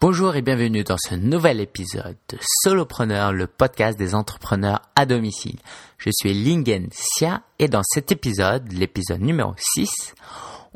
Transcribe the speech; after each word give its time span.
Bonjour 0.00 0.34
et 0.34 0.42
bienvenue 0.42 0.82
dans 0.82 0.96
ce 0.98 1.14
nouvel 1.14 1.60
épisode 1.60 2.16
de 2.28 2.36
Solopreneur, 2.62 3.32
le 3.32 3.46
podcast 3.46 3.96
des 3.96 4.14
entrepreneurs 4.14 4.82
à 4.96 5.06
domicile. 5.06 5.56
Je 5.98 6.10
suis 6.12 6.34
Lingen 6.34 6.88
Sia 6.90 7.42
et 7.60 7.68
dans 7.68 7.82
cet 7.84 8.10
épisode, 8.10 8.70
l'épisode 8.72 9.20
numéro 9.20 9.54
6, 9.56 10.14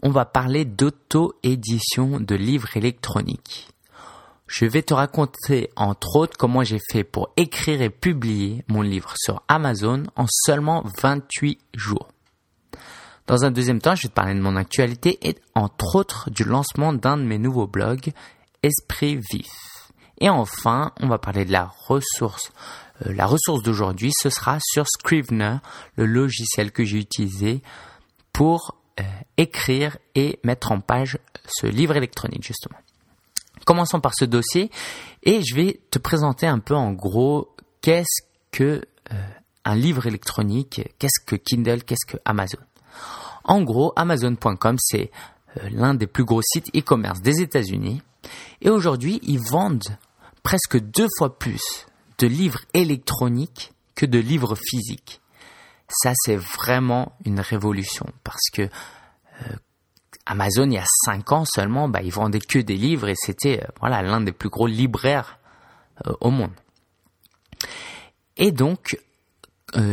on 0.02 0.10
va 0.10 0.24
parler 0.24 0.64
d'auto-édition 0.64 2.20
de 2.20 2.34
livres 2.36 2.76
électroniques. 2.76 3.68
Je 4.46 4.64
vais 4.66 4.82
te 4.82 4.94
raconter 4.94 5.68
entre 5.74 6.16
autres 6.16 6.38
comment 6.38 6.62
j'ai 6.62 6.80
fait 6.90 7.04
pour 7.04 7.30
écrire 7.36 7.82
et 7.82 7.90
publier 7.90 8.64
mon 8.68 8.82
livre 8.82 9.12
sur 9.16 9.42
Amazon 9.48 10.04
en 10.14 10.26
seulement 10.28 10.84
28 11.02 11.58
jours. 11.74 12.08
Dans 13.26 13.44
un 13.44 13.50
deuxième 13.50 13.80
temps, 13.80 13.94
je 13.94 14.04
vais 14.04 14.08
te 14.08 14.14
parler 14.14 14.34
de 14.34 14.40
mon 14.40 14.56
actualité 14.56 15.18
et 15.28 15.36
entre 15.54 15.96
autres 15.96 16.30
du 16.30 16.44
lancement 16.44 16.94
d'un 16.94 17.18
de 17.18 17.24
mes 17.24 17.38
nouveaux 17.38 17.66
blogs 17.66 18.12
esprit 18.62 19.16
vif. 19.16 19.50
Et 20.20 20.28
enfin, 20.28 20.92
on 21.00 21.08
va 21.08 21.18
parler 21.18 21.44
de 21.44 21.52
la 21.52 21.70
ressource. 21.86 22.50
Euh, 23.06 23.12
la 23.12 23.26
ressource 23.26 23.62
d'aujourd'hui, 23.62 24.12
ce 24.20 24.30
sera 24.30 24.58
sur 24.60 24.86
Scrivener, 24.88 25.58
le 25.96 26.06
logiciel 26.06 26.72
que 26.72 26.84
j'ai 26.84 26.98
utilisé 26.98 27.62
pour 28.32 28.76
euh, 29.00 29.04
écrire 29.36 29.96
et 30.14 30.40
mettre 30.42 30.72
en 30.72 30.80
page 30.80 31.18
ce 31.46 31.66
livre 31.66 31.96
électronique, 31.96 32.44
justement. 32.44 32.78
Commençons 33.64 34.00
par 34.00 34.14
ce 34.14 34.24
dossier 34.24 34.70
et 35.22 35.42
je 35.42 35.54
vais 35.54 35.80
te 35.90 35.98
présenter 35.98 36.46
un 36.46 36.58
peu 36.58 36.74
en 36.74 36.92
gros 36.92 37.54
qu'est-ce 37.80 38.22
que 38.50 38.82
euh, 39.12 39.28
un 39.64 39.74
livre 39.76 40.06
électronique, 40.06 40.80
qu'est-ce 40.98 41.24
que 41.24 41.36
Kindle, 41.36 41.84
qu'est-ce 41.84 42.06
que 42.06 42.16
Amazon. 42.24 42.58
En 43.44 43.62
gros, 43.62 43.92
Amazon.com, 43.96 44.76
c'est 44.78 45.10
l'un 45.70 45.94
des 45.94 46.06
plus 46.06 46.24
gros 46.24 46.42
sites 46.42 46.74
e-commerce 46.74 47.20
des 47.20 47.40
États-Unis 47.40 48.02
et 48.60 48.70
aujourd'hui, 48.70 49.20
ils 49.22 49.40
vendent 49.40 49.96
presque 50.42 50.78
deux 50.78 51.08
fois 51.18 51.38
plus 51.38 51.86
de 52.18 52.26
livres 52.26 52.60
électroniques 52.74 53.72
que 53.94 54.06
de 54.06 54.18
livres 54.18 54.54
physiques. 54.56 55.20
Ça, 55.88 56.12
c'est 56.14 56.36
vraiment 56.36 57.16
une 57.24 57.40
révolution 57.40 58.06
parce 58.24 58.50
que 58.52 58.62
euh, 58.62 59.54
Amazon, 60.26 60.64
il 60.64 60.74
y 60.74 60.78
a 60.78 60.84
cinq 61.04 61.32
ans 61.32 61.44
seulement, 61.44 61.88
bah, 61.88 62.02
ils 62.02 62.12
vendaient 62.12 62.40
que 62.40 62.58
des 62.58 62.76
livres 62.76 63.08
et 63.08 63.14
c'était 63.16 63.62
euh, 63.62 63.66
voilà 63.80 64.02
l'un 64.02 64.20
des 64.20 64.32
plus 64.32 64.50
gros 64.50 64.66
libraires 64.66 65.38
euh, 66.06 66.12
au 66.20 66.30
monde. 66.30 66.52
Et 68.36 68.52
donc, 68.52 68.98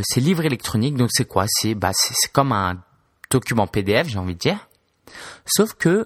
ces 0.04 0.22
livres 0.22 0.46
électroniques, 0.46 0.96
donc 0.96 1.09
c'est 1.12 1.26
quoi? 1.26 1.46
C'est 1.48 1.74
bah, 1.74 1.92
c'est 1.94 2.31
comme 2.31 2.52
un 2.52 2.81
document 3.30 3.68
PDF, 3.68 4.08
j'ai 4.08 4.20
envie 4.20 4.36
de 4.36 4.40
dire, 4.40 4.70
sauf 5.46 5.74
que 5.74 6.06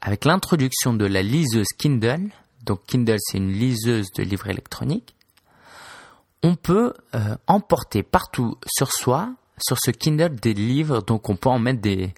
avec 0.00 0.24
l'introduction 0.24 0.92
de 0.92 1.06
la 1.06 1.22
liseuse 1.22 1.68
Kindle, 1.78 2.28
donc 2.64 2.84
Kindle 2.86 3.16
c'est 3.18 3.38
une 3.38 3.52
liseuse 3.52 4.12
de 4.12 4.22
livres 4.22 4.48
électroniques, 4.48 5.14
on 6.42 6.56
peut 6.56 6.92
euh, 7.14 7.36
emporter 7.46 8.02
partout 8.02 8.58
sur 8.66 8.92
soi, 8.92 9.32
sur 9.58 9.78
ce 9.80 9.90
Kindle, 9.90 10.34
des 10.36 10.54
livres, 10.54 11.00
donc 11.00 11.28
on 11.28 11.36
peut 11.36 11.48
en 11.48 11.58
mettre 11.58 11.80
des 11.80 12.14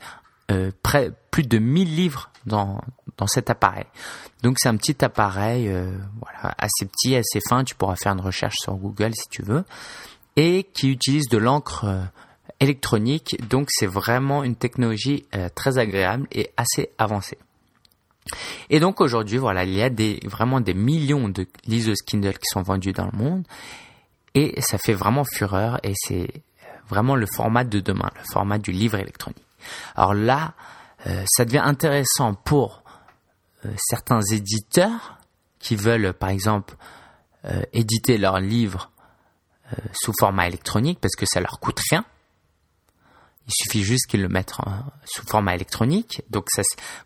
euh, 0.51 0.71
près, 0.83 1.13
plus 1.31 1.43
de 1.43 1.59
1000 1.59 1.95
livres 1.95 2.31
dans, 2.47 2.81
dans 3.19 3.27
cet 3.27 3.51
appareil. 3.51 3.87
Donc 4.43 4.57
c'est 4.59 4.69
un 4.69 4.77
petit 4.77 5.05
appareil 5.05 5.69
voilà, 5.69 6.55
assez 6.59 6.87
petit, 6.87 7.17
assez 7.17 7.41
fin, 7.49 7.65
tu 7.65 7.75
pourras 7.75 7.97
faire 7.97 8.13
une 8.13 8.21
recherche 8.21 8.57
sur 8.61 8.75
Google 8.75 9.15
si 9.15 9.29
tu 9.29 9.43
veux, 9.43 9.65
et 10.37 10.65
qui 10.65 10.91
utilise 10.91 11.29
de 11.29 11.39
l'encre 11.39 11.87
électronique, 12.61 13.37
donc 13.49 13.69
c'est 13.71 13.87
vraiment 13.87 14.45
une 14.45 14.57
technologie 14.57 15.27
très 15.55 15.79
agréable 15.79 16.27
et 16.33 16.51
assez 16.57 16.91
avancée. 16.99 17.39
Et 18.71 18.81
donc 18.81 19.01
aujourd'hui, 19.01 19.39
voilà, 19.39 19.65
il 19.65 19.75
y 19.75 19.83
a 19.83 19.91
des, 19.91 20.21
vraiment 20.25 20.61
des 20.61 20.75
millions 20.75 21.29
de 21.29 21.47
liseuses 21.67 22.03
Kindle 22.03 22.35
qui 22.35 22.47
sont 22.47 22.63
vendues 22.63 22.93
dans 22.93 23.07
le 23.07 23.17
monde 23.17 23.45
et 24.35 24.61
ça 24.61 24.79
fait 24.79 24.95
vraiment 24.95 25.25
fureur 25.25 25.79
et 25.83 25.93
c'est 25.95 26.29
vraiment 26.89 27.17
le 27.17 27.27
format 27.27 27.65
de 27.65 27.81
demain, 27.81 28.11
le 28.17 28.25
format 28.33 28.59
du 28.59 28.73
livre 28.73 28.99
électronique. 28.99 29.45
Alors 29.95 30.15
là, 30.15 30.55
euh, 31.07 31.25
ça 31.27 31.45
devient 31.45 31.63
intéressant 31.63 32.35
pour 32.35 32.83
euh, 33.65 33.71
certains 33.77 34.21
éditeurs 34.33 35.19
qui 35.59 35.77
veulent, 35.77 36.13
par 36.13 36.31
exemple, 36.31 36.77
euh, 37.47 37.63
éditer 37.73 38.19
leur 38.19 38.41
livre 38.41 38.91
sous 39.93 40.13
format 40.21 40.47
électronique 40.47 41.01
parce 41.01 41.17
que 41.17 41.25
ça 41.27 41.41
leur 41.41 41.59
coûte 41.59 41.81
rien. 41.91 42.05
Il 43.47 43.53
suffit 43.53 43.83
juste 43.83 44.07
qu'ils 44.07 44.23
le 44.23 44.29
mettent 44.29 44.55
sous 45.05 45.27
format 45.27 45.55
électronique. 45.55 46.23
Donc 46.31 46.47
ça, 46.51 46.63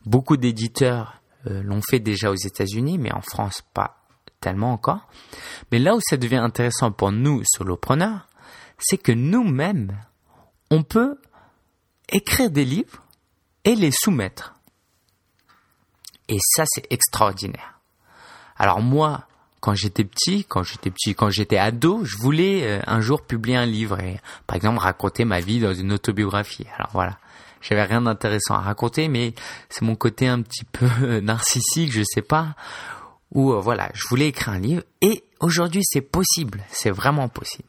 beaucoup 0.07 0.37
d'éditeurs 0.37 1.21
euh, 1.47 1.63
l'ont 1.63 1.83
fait 1.89 1.99
déjà 1.99 2.31
aux 2.31 2.37
États-Unis, 2.37 2.99
mais 2.99 3.13
en 3.13 3.21
France 3.21 3.63
pas 3.75 4.05
tellement 4.41 4.73
encore. 4.73 5.09
Mais 5.73 5.79
là 5.79 5.97
où 5.97 6.01
ça 6.01 6.17
devient 6.17 6.37
intéressant 6.37 6.93
pour 6.93 7.11
nous 7.11 7.43
solopreneurs, 7.45 8.29
c'est 8.79 8.99
que 8.99 9.13
nous-mêmes, 9.13 9.99
on 10.71 10.83
peut 10.83 11.19
écrire 12.09 12.51
des 12.51 12.65
livres 12.65 13.03
et 13.65 13.75
les 13.75 13.91
soumettre. 13.91 14.55
Et 16.29 16.39
ça, 16.55 16.65
c'est 16.67 16.87
extraordinaire. 16.91 17.81
Alors 18.57 18.81
moi, 18.81 19.27
quand 19.61 19.75
j'étais 19.75 20.05
petit, 20.05 20.45
quand 20.45 20.63
j'étais 20.63 20.91
petit, 20.91 21.15
quand 21.15 21.31
j'étais 21.31 21.59
ado, 21.59 22.05
je 22.05 22.17
voulais 22.17 22.63
euh, 22.65 22.81
un 22.87 23.01
jour 23.01 23.23
publier 23.23 23.57
un 23.57 23.67
livre 23.67 23.99
et, 24.01 24.21
par 24.47 24.57
exemple, 24.57 24.79
raconter 24.79 25.25
ma 25.25 25.41
vie 25.41 25.61
dans 25.61 25.75
une 25.75 25.93
autobiographie. 25.93 26.67
Alors 26.77 26.91
voilà, 26.93 27.19
j'avais 27.61 27.83
rien 27.85 28.03
d'intéressant 28.03 28.55
à 28.55 28.61
raconter, 28.61 29.09
mais 29.09 29.35
c'est 29.69 29.83
mon 29.83 29.97
côté 29.97 30.29
un 30.29 30.43
petit 30.43 30.65
peu 30.65 31.21
narcissique, 31.21 31.93
je 31.93 32.03
sais 32.05 32.23
pas. 32.23 32.55
Ou 33.33 33.53
euh, 33.53 33.61
voilà, 33.61 33.91
je 33.95 34.07
voulais 34.09 34.29
écrire 34.29 34.55
un 34.55 34.59
livre 34.59 34.83
et 35.01 35.25
aujourd'hui 35.41 35.83
c'est 35.85 36.01
possible, 36.01 36.63
c'est 36.71 36.91
vraiment 36.91 37.29
possible. 37.29 37.69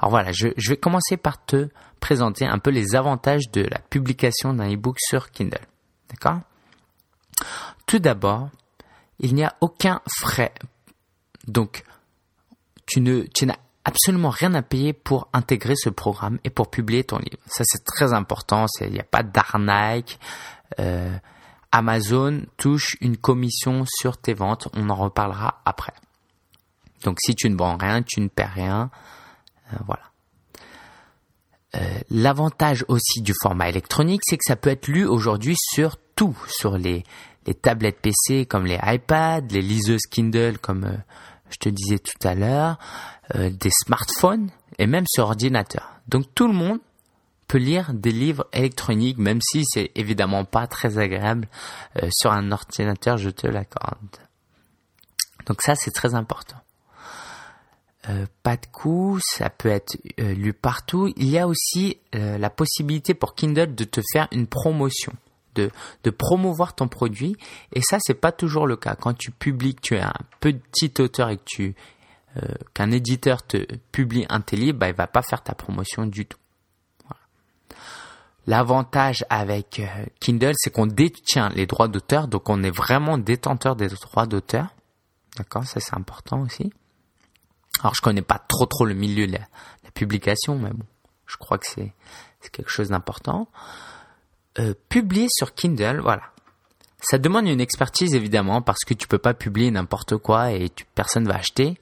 Alors 0.00 0.10
voilà, 0.10 0.32
je, 0.32 0.48
je 0.56 0.70
vais 0.70 0.76
commencer 0.76 1.16
par 1.16 1.44
te 1.44 1.68
présenter 2.00 2.46
un 2.46 2.58
peu 2.58 2.70
les 2.70 2.96
avantages 2.96 3.50
de 3.52 3.62
la 3.62 3.78
publication 3.78 4.52
d'un 4.54 4.72
e-book 4.72 4.96
sur 4.98 5.30
Kindle. 5.30 5.60
D'accord? 6.08 6.40
Tout 7.86 7.98
d'abord, 7.98 8.48
il 9.20 9.34
n'y 9.34 9.44
a 9.44 9.54
aucun 9.60 10.00
frais 10.18 10.52
donc, 11.50 11.84
tu 12.86 13.00
n'as 13.00 13.56
absolument 13.84 14.30
rien 14.30 14.54
à 14.54 14.62
payer 14.62 14.92
pour 14.92 15.28
intégrer 15.32 15.74
ce 15.76 15.88
programme 15.88 16.38
et 16.44 16.50
pour 16.50 16.70
publier 16.70 17.04
ton 17.04 17.18
livre. 17.18 17.38
Ça, 17.46 17.64
c'est 17.66 17.84
très 17.84 18.12
important. 18.12 18.66
Il 18.80 18.92
n'y 18.92 19.00
a 19.00 19.04
pas 19.04 19.22
d'arnaque. 19.22 20.18
Euh, 20.78 21.16
Amazon 21.72 22.42
touche 22.56 22.96
une 23.00 23.16
commission 23.16 23.84
sur 23.86 24.16
tes 24.16 24.34
ventes. 24.34 24.68
On 24.74 24.90
en 24.90 24.94
reparlera 24.94 25.60
après. 25.64 25.92
Donc, 27.04 27.18
si 27.20 27.34
tu 27.34 27.48
ne 27.48 27.56
vends 27.56 27.76
rien, 27.76 28.02
tu 28.02 28.20
ne 28.20 28.28
perds 28.28 28.52
rien. 28.54 28.90
Euh, 29.72 29.76
voilà. 29.86 30.02
Euh, 31.76 32.00
l'avantage 32.10 32.84
aussi 32.88 33.22
du 33.22 33.32
format 33.40 33.68
électronique, 33.68 34.22
c'est 34.24 34.36
que 34.36 34.44
ça 34.44 34.56
peut 34.56 34.70
être 34.70 34.88
lu 34.88 35.06
aujourd'hui 35.06 35.54
sur 35.56 35.96
tout, 36.16 36.36
sur 36.48 36.76
les, 36.76 37.04
les 37.46 37.54
tablettes 37.54 38.00
PC 38.00 38.44
comme 38.44 38.66
les 38.66 38.78
iPads, 38.82 39.46
les 39.50 39.62
liseuses 39.62 40.06
Kindle 40.10 40.58
comme 40.58 40.98
je 41.50 41.58
te 41.58 41.68
disais 41.68 41.98
tout 41.98 42.26
à 42.26 42.34
l'heure, 42.34 42.78
euh, 43.34 43.50
des 43.50 43.70
smartphones 43.70 44.50
et 44.78 44.86
même 44.86 45.04
sur 45.08 45.24
ordinateur. 45.24 46.00
Donc 46.08 46.26
tout 46.34 46.46
le 46.46 46.54
monde 46.54 46.78
peut 47.48 47.58
lire 47.58 47.92
des 47.92 48.12
livres 48.12 48.46
électroniques, 48.52 49.18
même 49.18 49.40
si 49.42 49.64
c'est 49.64 49.90
évidemment 49.94 50.44
pas 50.44 50.66
très 50.66 50.98
agréable 50.98 51.48
euh, 52.02 52.08
sur 52.12 52.32
un 52.32 52.52
ordinateur, 52.52 53.18
je 53.18 53.30
te 53.30 53.46
l'accorde. 53.46 54.16
Donc 55.46 55.62
ça, 55.62 55.74
c'est 55.74 55.90
très 55.90 56.14
important. 56.14 56.56
Euh, 58.08 58.26
pas 58.42 58.56
de 58.56 58.66
coût, 58.66 59.18
ça 59.22 59.50
peut 59.50 59.68
être 59.68 59.96
lu 60.16 60.52
partout. 60.52 61.12
Il 61.16 61.28
y 61.28 61.38
a 61.38 61.46
aussi 61.46 61.98
la 62.12 62.50
possibilité 62.50 63.14
pour 63.14 63.34
Kindle 63.34 63.74
de 63.74 63.84
te 63.84 64.00
faire 64.12 64.28
une 64.32 64.46
promotion 64.46 65.12
de, 65.54 65.70
de 66.04 66.10
promouvoir 66.10 66.74
ton 66.74 66.88
produit. 66.88 67.36
Et 67.72 67.80
ça, 67.82 67.98
c'est 68.00 68.14
pas 68.14 68.32
toujours 68.32 68.66
le 68.66 68.76
cas. 68.76 68.94
Quand 68.94 69.14
tu 69.14 69.30
publies, 69.30 69.74
que 69.74 69.80
tu 69.80 69.96
es 69.96 70.00
un 70.00 70.12
petit 70.40 70.92
auteur 70.98 71.28
et 71.30 71.36
que 71.36 71.44
tu 71.44 71.74
euh, 72.36 72.54
qu'un 72.74 72.92
éditeur 72.92 73.44
te 73.44 73.56
publie 73.90 74.24
un 74.28 74.40
tes 74.40 74.72
bah, 74.72 74.88
il 74.88 74.94
va 74.94 75.08
pas 75.08 75.22
faire 75.22 75.42
ta 75.42 75.54
promotion 75.54 76.06
du 76.06 76.26
tout. 76.26 76.38
L'avantage 78.46 79.24
avec 79.28 79.80
euh, 79.80 80.06
Kindle, 80.20 80.52
c'est 80.56 80.70
qu'on 80.70 80.86
détient 80.86 81.48
les 81.50 81.66
droits 81.66 81.88
d'auteur, 81.88 82.28
donc 82.28 82.48
on 82.48 82.62
est 82.62 82.70
vraiment 82.70 83.18
détenteur 83.18 83.74
des 83.74 83.88
droits 83.88 84.26
d'auteur. 84.26 84.68
D'accord, 85.36 85.64
ça 85.64 85.80
c'est 85.80 85.94
important 85.94 86.42
aussi. 86.42 86.72
Alors 87.80 87.94
je 87.96 88.00
connais 88.00 88.22
pas 88.22 88.38
trop 88.38 88.66
trop 88.66 88.84
le 88.84 88.94
milieu 88.94 89.26
de 89.26 89.32
la, 89.32 89.46
la 89.82 89.90
publication, 89.90 90.56
mais 90.56 90.70
bon, 90.70 90.86
je 91.26 91.36
crois 91.36 91.58
que 91.58 91.66
c'est 91.66 91.92
quelque 92.52 92.70
chose 92.70 92.90
d'important. 92.90 93.48
Euh, 94.58 94.74
publier 94.88 95.28
sur 95.30 95.54
Kindle, 95.54 96.00
voilà. 96.00 96.22
Ça 97.02 97.18
demande 97.18 97.46
une 97.46 97.60
expertise 97.60 98.14
évidemment 98.14 98.62
parce 98.62 98.80
que 98.84 98.94
tu 98.94 99.06
peux 99.06 99.18
pas 99.18 99.32
publier 99.32 99.70
n'importe 99.70 100.16
quoi 100.16 100.52
et 100.52 100.70
personne 100.94 101.26
va 101.26 101.36
acheter. 101.36 101.78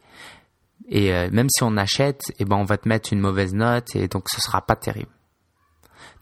Et 0.89 1.13
euh, 1.13 1.29
même 1.33 1.49
si 1.51 1.63
on 1.63 1.77
achète, 1.77 2.21
eh 2.39 2.45
ben 2.45 2.57
on 2.57 2.65
va 2.65 2.77
te 2.77 2.89
mettre 2.89 3.13
une 3.13 3.21
mauvaise 3.21 3.55
note 3.55 3.97
et 3.97 4.07
donc 4.09 4.29
ce 4.29 4.41
sera 4.41 4.63
pas 4.63 4.77
terrible. 4.77 5.11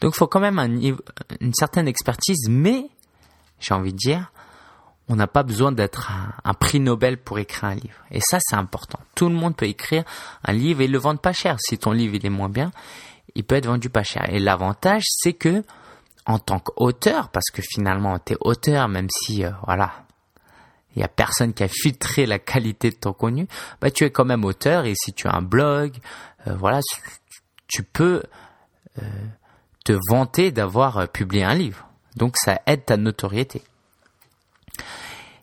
Donc 0.01 0.15
il 0.15 0.19
faut 0.19 0.27
quand 0.27 0.41
même 0.41 0.59
une 1.41 1.55
certaine 1.55 1.89
expertise, 1.89 2.49
mais 2.49 2.89
j'ai 3.59 3.75
envie 3.75 3.93
de 3.93 3.99
dire, 3.99 4.31
on 5.09 5.17
n'a 5.17 5.27
pas 5.27 5.43
besoin 5.43 5.73
d'être 5.73 6.11
un, 6.45 6.55
prix 6.55 6.81
Nobel 6.81 7.17
pour 7.19 7.39
écrire 7.39 7.65
un 7.65 7.75
livre. 7.75 8.05
Et 8.11 8.21
ça, 8.21 8.39
c'est 8.41 8.57
important. 8.57 8.99
Tout 9.15 9.29
le 9.29 9.35
monde 9.35 9.57
peut 9.57 9.67
écrire 9.67 10.05
un 10.45 10.53
livre 10.53 10.81
et 10.81 10.89
le 10.89 10.99
vendre 10.99 11.21
pas 11.21 11.33
cher. 11.33 11.57
Si 11.61 11.79
ton 11.79 11.93
livre 11.93 12.15
il 12.15 12.27
est 12.27 12.31
moins 12.31 12.49
bien, 12.49 12.73
il 13.35 13.45
peut 13.45 13.55
être 13.55 13.67
vendu 13.67 13.89
pas 13.89 14.03
cher. 14.03 14.29
Et 14.31 14.39
l'avantage, 14.39 15.05
c'est 15.07 15.33
que 15.33 15.63
en 16.27 16.39
tant 16.39 16.59
qu'auteur, 16.59 17.29
parce 17.29 17.51
que 17.53 17.63
finalement, 17.63 18.19
tu 18.19 18.33
es 18.33 18.37
auteur, 18.41 18.89
même 18.89 19.09
si, 19.11 19.45
euh, 19.45 19.51
voilà, 19.65 19.93
il 20.95 21.01
y 21.01 21.05
a 21.05 21.09
personne 21.09 21.53
qui 21.53 21.63
a 21.63 21.69
filtré 21.69 22.27
la 22.27 22.39
qualité 22.39 22.91
de 22.91 22.97
ton 22.97 23.13
contenu, 23.13 23.47
bah, 23.81 23.91
tu 23.91 24.05
es 24.05 24.11
quand 24.11 24.25
même 24.25 24.45
auteur. 24.45 24.87
Et 24.87 24.95
si 24.97 25.13
tu 25.13 25.29
as 25.29 25.35
un 25.35 25.43
blog, 25.43 25.93
euh, 26.47 26.55
voilà, 26.57 26.81
tu 27.69 27.83
peux 27.83 28.23
euh, 28.99 29.03
te 29.85 29.93
vanter 30.09 30.53
d'avoir 30.53 31.09
publié 31.09 31.45
un 31.45 31.55
livre. 31.55 31.87
Donc, 32.17 32.37
ça 32.37 32.61
aide 32.67 32.85
ta 32.87 32.97
notoriété 32.97 33.63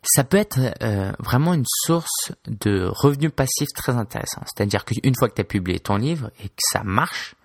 ça 0.03 0.23
peut 0.23 0.37
être 0.37 0.59
euh, 0.81 1.11
vraiment 1.19 1.53
une 1.53 1.65
source 1.65 2.33
de 2.47 2.85
revenus 2.85 3.31
passifs 3.31 3.71
très 3.73 3.93
intéressant. 3.93 4.41
C'est-à-dire 4.45 4.85
qu'une 4.85 5.15
fois 5.15 5.29
que 5.29 5.35
tu 5.35 5.41
as 5.41 5.45
publié 5.45 5.79
ton 5.79 5.95
livre 5.95 6.29
et 6.43 6.49
que 6.49 6.61
ça 6.71 6.83
marche, 6.83 7.35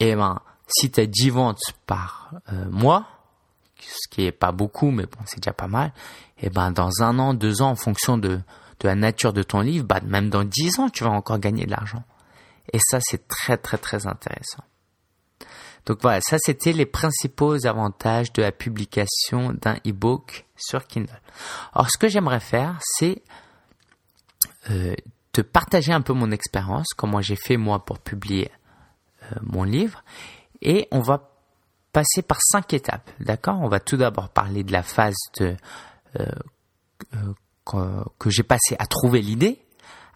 eh 0.00 0.14
ben, 0.14 0.40
si 0.68 0.90
tu 0.90 1.00
as 1.00 1.06
10 1.06 1.30
ventes 1.30 1.60
par 1.86 2.32
euh, 2.52 2.64
mois, 2.70 3.06
ce 3.80 4.08
qui 4.08 4.24
est 4.24 4.32
pas 4.32 4.52
beaucoup, 4.52 4.90
mais 4.90 5.04
bon, 5.04 5.18
c'est 5.26 5.40
déjà 5.40 5.52
pas 5.52 5.68
mal, 5.68 5.92
et 6.38 6.46
eh 6.46 6.50
ben, 6.50 6.70
dans 6.70 7.02
un 7.02 7.18
an, 7.18 7.34
deux 7.34 7.62
ans, 7.62 7.70
en 7.70 7.76
fonction 7.76 8.18
de, 8.18 8.40
de 8.80 8.88
la 8.88 8.94
nature 8.94 9.32
de 9.32 9.42
ton 9.42 9.60
livre, 9.60 9.86
bah, 9.86 10.00
même 10.04 10.30
dans 10.30 10.44
10 10.44 10.80
ans, 10.80 10.88
tu 10.88 11.04
vas 11.04 11.10
encore 11.10 11.38
gagner 11.38 11.66
de 11.66 11.70
l'argent. 11.70 12.04
Et 12.72 12.78
ça, 12.80 12.98
c'est 13.00 13.26
très, 13.28 13.56
très, 13.56 13.78
très 13.78 14.06
intéressant. 14.06 14.62
Donc 15.86 16.02
voilà, 16.02 16.20
ça 16.20 16.36
c'était 16.38 16.72
les 16.72 16.84
principaux 16.84 17.66
avantages 17.66 18.30
de 18.34 18.42
la 18.42 18.52
publication 18.52 19.54
d'un 19.54 19.76
e-book 19.86 20.44
sur 20.54 20.86
Kindle. 20.86 21.18
Alors 21.72 21.88
ce 21.90 21.96
que 21.96 22.08
j'aimerais 22.08 22.40
faire, 22.40 22.78
c'est 22.82 23.22
euh, 24.70 24.94
te 25.32 25.40
partager 25.40 25.94
un 25.94 26.02
peu 26.02 26.12
mon 26.12 26.30
expérience, 26.30 26.88
comment 26.94 27.22
j'ai 27.22 27.36
fait 27.36 27.56
moi 27.56 27.86
pour 27.86 28.00
publier 28.00 28.50
euh, 29.22 29.36
mon 29.42 29.62
livre, 29.62 30.04
et 30.62 30.88
on 30.90 31.00
va 31.00 31.30
passer 31.92 32.22
par 32.22 32.38
cinq 32.40 32.72
étapes, 32.74 33.10
d'accord? 33.20 33.58
On 33.60 33.68
va 33.68 33.80
tout 33.80 33.96
d'abord 33.96 34.28
parler 34.28 34.62
de 34.62 34.72
la 34.72 34.82
phase 34.82 35.16
de, 35.38 35.56
euh, 36.20 36.26
que, 37.64 38.04
que 38.18 38.30
j'ai 38.30 38.42
passé 38.42 38.76
à 38.78 38.86
trouver 38.86 39.20
l'idée, 39.20 39.60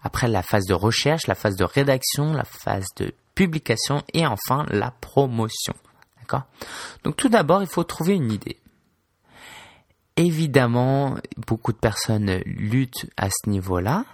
après 0.01 0.27
la 0.27 0.43
phase 0.43 0.65
de 0.65 0.73
recherche, 0.73 1.27
la 1.27 1.35
phase 1.35 1.55
de 1.55 1.63
rédaction, 1.63 2.33
la 2.33 2.43
phase 2.43 2.87
de 2.97 3.13
publication 3.35 4.03
et 4.13 4.27
enfin 4.27 4.65
la 4.69 4.91
promotion. 4.91 5.73
D'accord? 6.19 6.43
Donc 7.03 7.15
tout 7.15 7.29
d'abord, 7.29 7.61
il 7.61 7.67
faut 7.67 7.83
trouver 7.83 8.15
une 8.15 8.31
idée. 8.31 8.59
Évidemment, 10.15 11.17
beaucoup 11.47 11.71
de 11.71 11.77
personnes 11.77 12.41
luttent 12.45 13.09
à 13.17 13.29
ce 13.29 13.49
niveau-là, 13.49 14.05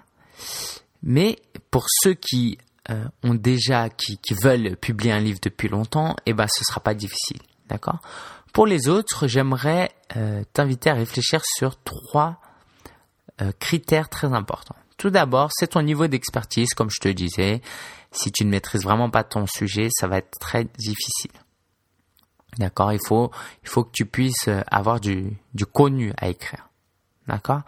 mais 1.04 1.40
pour 1.72 1.86
ceux 1.90 2.14
qui 2.14 2.58
euh, 2.90 3.06
ont 3.24 3.36
déjà, 3.36 3.90
qui, 3.90 4.20
veulent 4.42 4.76
publier 4.76 5.12
un 5.12 5.20
livre 5.20 5.40
depuis 5.42 5.68
longtemps, 5.68 6.16
eh 6.26 6.34
ben, 6.34 6.48
ce 6.48 6.64
sera 6.64 6.82
pas 6.82 6.94
difficile, 6.94 7.40
d'accord? 7.68 8.00
Pour 8.52 8.66
les 8.66 8.88
autres, 8.88 9.28
j'aimerais 9.28 9.92
euh, 10.18 10.44
t'inviter 10.54 10.90
à 10.90 10.96
réfléchir 10.96 11.42
sur 11.46 11.82
trois 11.84 12.42
euh, 13.42 13.52
critères 13.60 14.10
très 14.10 14.34
importants. 14.34 14.76
Tout 14.98 15.12
d'abord, 15.12 15.52
c'est 15.54 15.68
ton 15.68 15.84
niveau 15.84 16.08
d'expertise, 16.08 16.74
comme 16.74 16.90
je 16.90 17.00
te 17.00 17.10
disais. 17.10 17.62
Si 18.12 18.32
tu 18.32 18.44
ne 18.44 18.50
maîtrises 18.50 18.84
vraiment 18.84 19.12
pas 19.12 19.24
ton 19.24 19.46
sujet, 19.46 19.90
ça 19.92 20.08
va 20.08 20.18
être 20.18 20.40
très 20.40 20.64
difficile. 20.64 21.32
D'accord? 22.58 22.92
Il 22.92 23.00
faut, 23.08 23.30
il 23.64 23.70
faut 23.70 23.84
que 23.84 23.92
tu 23.92 24.06
puisses 24.06 24.50
avoir 24.72 25.00
du, 25.00 25.38
du 25.54 25.66
connu 25.68 26.12
à 26.18 26.28
écrire. 26.28 26.70
D'accord? 27.28 27.62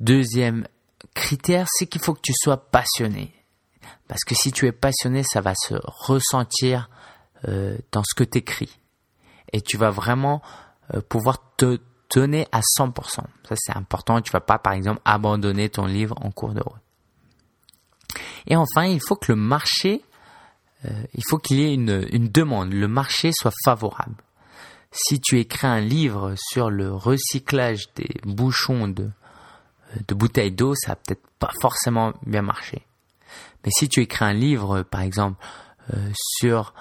Deuxième 0.00 0.68
critère, 1.14 1.66
c'est 1.70 1.86
qu'il 1.86 2.02
faut 2.02 2.12
que 2.12 2.20
tu 2.22 2.34
sois 2.34 2.58
passionné. 2.70 3.32
Parce 4.06 4.24
que 4.24 4.34
si 4.34 4.52
tu 4.52 4.66
es 4.66 4.72
passionné, 4.72 5.22
ça 5.22 5.40
va 5.40 5.54
se 5.54 5.74
ressentir 5.84 6.88
euh, 7.46 7.76
dans 7.92 8.02
ce 8.04 8.14
que 8.14 8.24
tu 8.24 8.38
écris. 8.38 8.78
Et 9.52 9.60
tu 9.60 9.76
vas 9.76 9.90
vraiment 9.90 10.42
euh, 10.94 11.00
pouvoir 11.00 11.38
te 11.56 11.78
donner 12.14 12.46
à 12.52 12.60
100%. 12.60 12.92
Ça, 13.10 13.24
c'est 13.56 13.76
important. 13.76 14.20
Tu 14.20 14.32
vas 14.32 14.40
pas, 14.40 14.58
par 14.58 14.72
exemple, 14.72 15.00
abandonner 15.04 15.68
ton 15.68 15.86
livre 15.86 16.16
en 16.20 16.30
cours 16.30 16.54
de 16.54 16.60
route. 16.60 16.80
Et 18.46 18.56
enfin, 18.56 18.84
il 18.84 19.00
faut 19.00 19.16
que 19.16 19.32
le 19.32 19.36
marché, 19.36 20.02
euh, 20.84 21.02
il 21.12 21.22
faut 21.28 21.38
qu'il 21.38 21.58
y 21.58 21.64
ait 21.64 21.74
une, 21.74 22.06
une 22.12 22.28
demande, 22.28 22.72
le 22.72 22.88
marché 22.88 23.30
soit 23.32 23.52
favorable. 23.64 24.16
Si 24.90 25.20
tu 25.20 25.38
écris 25.38 25.66
un 25.66 25.80
livre 25.80 26.34
sur 26.36 26.70
le 26.70 26.92
recyclage 26.92 27.92
des 27.94 28.08
bouchons 28.24 28.88
de, 28.88 29.02
euh, 29.04 29.96
de 30.06 30.14
bouteilles 30.14 30.52
d'eau, 30.52 30.74
ça 30.74 30.92
va 30.92 30.96
peut-être 30.96 31.26
pas 31.38 31.50
forcément 31.60 32.14
bien 32.24 32.42
marcher. 32.42 32.86
Si 33.70 33.88
tu 33.88 34.00
écris 34.00 34.24
un 34.24 34.32
livre, 34.32 34.82
par 34.82 35.00
exemple, 35.00 35.44
euh, 35.94 36.10
sur 36.14 36.74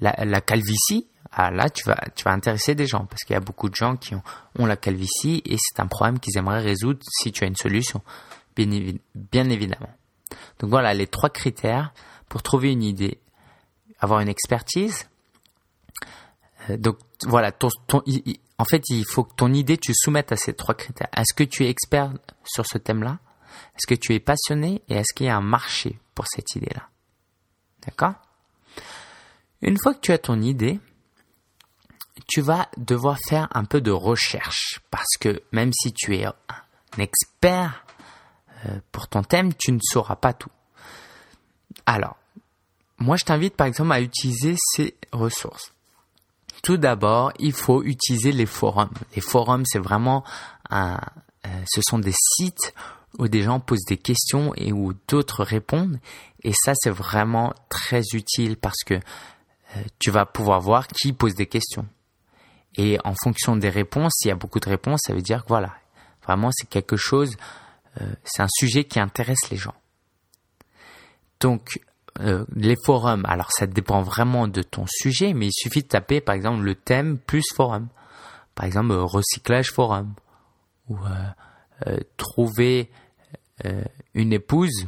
la, 0.00 0.14
la, 0.24 0.40
calvitie, 0.40 1.06
ah, 1.32 1.50
là, 1.50 1.68
tu 1.70 1.84
vas, 1.84 1.96
intéresser 2.26 2.74
des 2.74 2.86
gens 2.86 3.04
parce 3.04 3.22
qu'il 3.22 3.34
y 3.34 3.36
a 3.36 3.40
beaucoup 3.40 3.68
de 3.68 3.74
gens 3.74 3.96
qui 3.96 4.14
ont, 4.14 4.66
la 4.66 4.76
calvitie 4.76 5.42
et 5.44 5.56
c'est 5.58 5.80
un 5.80 5.86
problème 5.86 6.18
qu'ils 6.18 6.36
aimeraient 6.36 6.60
résoudre 6.60 7.00
si 7.08 7.32
tu 7.32 7.44
as 7.44 7.46
une 7.46 7.56
solution, 7.56 8.02
bien, 8.56 9.48
évidemment. 9.50 9.90
Donc 10.58 10.70
voilà 10.70 10.94
les 10.94 11.06
trois 11.06 11.30
critères 11.30 11.92
pour 12.28 12.42
trouver 12.42 12.72
une 12.72 12.82
idée. 12.82 13.20
Avoir 14.00 14.20
une 14.20 14.28
expertise. 14.28 15.08
Euh, 16.70 16.76
donc 16.76 16.98
voilà, 17.26 17.52
en 18.58 18.64
fait, 18.64 18.82
il 18.88 19.04
faut 19.04 19.24
que 19.24 19.34
ton 19.34 19.52
idée, 19.52 19.76
tu 19.76 19.92
soumettes 19.94 20.32
à 20.32 20.36
ces 20.36 20.54
trois 20.54 20.74
critères. 20.74 21.08
Est-ce 21.16 21.34
que 21.34 21.44
tu 21.44 21.64
es 21.64 21.68
expert 21.68 22.12
sur 22.44 22.66
ce 22.66 22.78
thème-là? 22.78 23.18
Est-ce 23.74 23.86
que 23.86 23.94
tu 23.94 24.14
es 24.14 24.20
passionné? 24.20 24.82
Et 24.88 24.94
est-ce 24.94 25.14
qu'il 25.14 25.26
y 25.26 25.30
a 25.30 25.36
un 25.36 25.40
marché? 25.40 25.98
Cette 26.26 26.54
idée-là 26.56 26.88
D'accord? 27.84 28.14
Une 29.62 29.78
fois 29.78 29.94
que 29.94 30.00
tu 30.00 30.12
as 30.12 30.18
ton 30.18 30.40
idée, 30.40 30.78
tu 32.26 32.40
vas 32.40 32.68
devoir 32.76 33.18
faire 33.28 33.48
un 33.52 33.64
peu 33.64 33.80
de 33.80 33.90
recherche 33.90 34.80
parce 34.90 35.16
que 35.18 35.42
même 35.52 35.72
si 35.72 35.92
tu 35.92 36.16
es 36.16 36.26
un 36.26 36.34
expert 36.98 37.84
euh, 38.66 38.80
pour 38.92 39.08
ton 39.08 39.22
thème, 39.22 39.54
tu 39.54 39.72
ne 39.72 39.80
sauras 39.82 40.16
pas 40.16 40.32
tout. 40.32 40.50
Alors, 41.86 42.16
moi 42.98 43.16
je 43.16 43.24
t'invite 43.24 43.56
par 43.56 43.66
exemple 43.66 43.92
à 43.92 44.00
utiliser 44.00 44.56
ces 44.74 44.96
ressources. 45.12 45.72
Tout 46.62 46.76
d'abord, 46.76 47.32
il 47.38 47.52
faut 47.52 47.82
utiliser 47.84 48.32
les 48.32 48.46
forums. 48.46 48.90
Les 49.14 49.22
forums, 49.22 49.64
c'est 49.64 49.78
vraiment 49.78 50.24
un, 50.70 51.00
euh, 51.46 51.62
ce 51.66 51.80
sont 51.82 51.98
des 51.98 52.14
sites 52.14 52.74
où 53.18 53.28
des 53.28 53.42
gens 53.42 53.60
posent 53.60 53.84
des 53.86 53.96
questions 53.96 54.52
et 54.56 54.72
où 54.72 54.92
d'autres 55.08 55.44
répondent. 55.44 55.98
Et 56.42 56.52
ça, 56.52 56.72
c'est 56.76 56.90
vraiment 56.90 57.52
très 57.68 58.02
utile 58.12 58.56
parce 58.56 58.82
que 58.84 58.94
euh, 58.94 59.82
tu 59.98 60.10
vas 60.10 60.26
pouvoir 60.26 60.60
voir 60.60 60.86
qui 60.88 61.12
pose 61.12 61.34
des 61.34 61.46
questions. 61.46 61.86
Et 62.76 62.98
en 63.04 63.14
fonction 63.14 63.56
des 63.56 63.70
réponses, 63.70 64.12
s'il 64.18 64.28
y 64.28 64.32
a 64.32 64.36
beaucoup 64.36 64.60
de 64.60 64.68
réponses, 64.68 65.00
ça 65.06 65.14
veut 65.14 65.22
dire 65.22 65.42
que 65.42 65.48
voilà, 65.48 65.74
vraiment 66.22 66.50
c'est 66.52 66.68
quelque 66.68 66.96
chose, 66.96 67.36
euh, 68.00 68.12
c'est 68.24 68.42
un 68.42 68.48
sujet 68.48 68.84
qui 68.84 69.00
intéresse 69.00 69.50
les 69.50 69.56
gens. 69.56 69.74
Donc 71.40 71.80
euh, 72.20 72.44
les 72.54 72.76
forums, 72.84 73.24
alors 73.26 73.50
ça 73.50 73.66
dépend 73.66 74.02
vraiment 74.02 74.48
de 74.48 74.62
ton 74.62 74.84
sujet, 74.86 75.34
mais 75.34 75.46
il 75.46 75.52
suffit 75.52 75.82
de 75.82 75.88
taper 75.88 76.20
par 76.20 76.34
exemple 76.34 76.62
le 76.62 76.74
thème 76.74 77.18
plus 77.18 77.44
forum. 77.54 77.88
Par 78.54 78.66
exemple 78.66 78.92
recyclage 78.92 79.70
forum 79.70 80.14
ou 80.88 80.96
trouver 82.16 82.90
une 84.14 84.32
épouse 84.32 84.86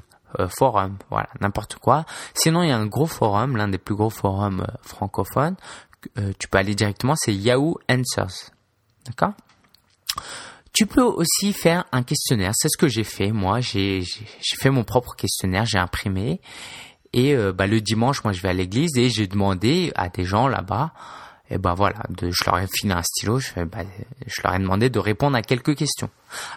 forum, 0.48 0.96
voilà, 1.10 1.28
n'importe 1.40 1.76
quoi. 1.76 2.04
Sinon, 2.34 2.62
il 2.62 2.68
y 2.68 2.72
a 2.72 2.76
un 2.76 2.86
gros 2.86 3.06
forum, 3.06 3.56
l'un 3.56 3.68
des 3.68 3.78
plus 3.78 3.94
gros 3.94 4.10
forums 4.10 4.66
francophones, 4.82 5.56
euh, 6.18 6.32
tu 6.38 6.48
peux 6.48 6.58
aller 6.58 6.74
directement, 6.74 7.14
c'est 7.16 7.34
Yahoo 7.34 7.78
Answers. 7.90 8.50
D'accord? 9.06 9.34
Tu 10.72 10.86
peux 10.86 11.02
aussi 11.02 11.52
faire 11.52 11.84
un 11.92 12.02
questionnaire. 12.02 12.52
C'est 12.54 12.68
ce 12.68 12.78
que 12.78 12.88
j'ai 12.88 13.04
fait. 13.04 13.32
Moi, 13.32 13.60
j'ai 13.60 14.04
fait 14.60 14.70
mon 14.70 14.84
propre 14.84 15.14
questionnaire, 15.16 15.66
j'ai 15.66 15.78
imprimé. 15.78 16.40
Et 17.12 17.34
euh, 17.34 17.52
bah, 17.52 17.66
le 17.66 17.80
dimanche, 17.80 18.22
moi, 18.24 18.32
je 18.32 18.40
vais 18.40 18.50
à 18.50 18.52
l'église 18.52 18.96
et 18.96 19.10
j'ai 19.10 19.26
demandé 19.26 19.92
à 19.96 20.08
des 20.08 20.24
gens 20.24 20.46
là-bas, 20.46 20.92
et 21.50 21.58
ben 21.58 21.74
voilà, 21.74 22.02
je 22.20 22.44
leur 22.46 22.58
ai 22.58 22.66
filé 22.68 22.92
un 22.92 23.02
stylo, 23.02 23.40
je, 23.40 23.64
bah, 23.64 23.78
je 24.26 24.40
leur 24.42 24.54
ai 24.54 24.58
demandé 24.58 24.88
de 24.88 24.98
répondre 25.00 25.36
à 25.36 25.42
quelques 25.42 25.76
questions. 25.76 26.08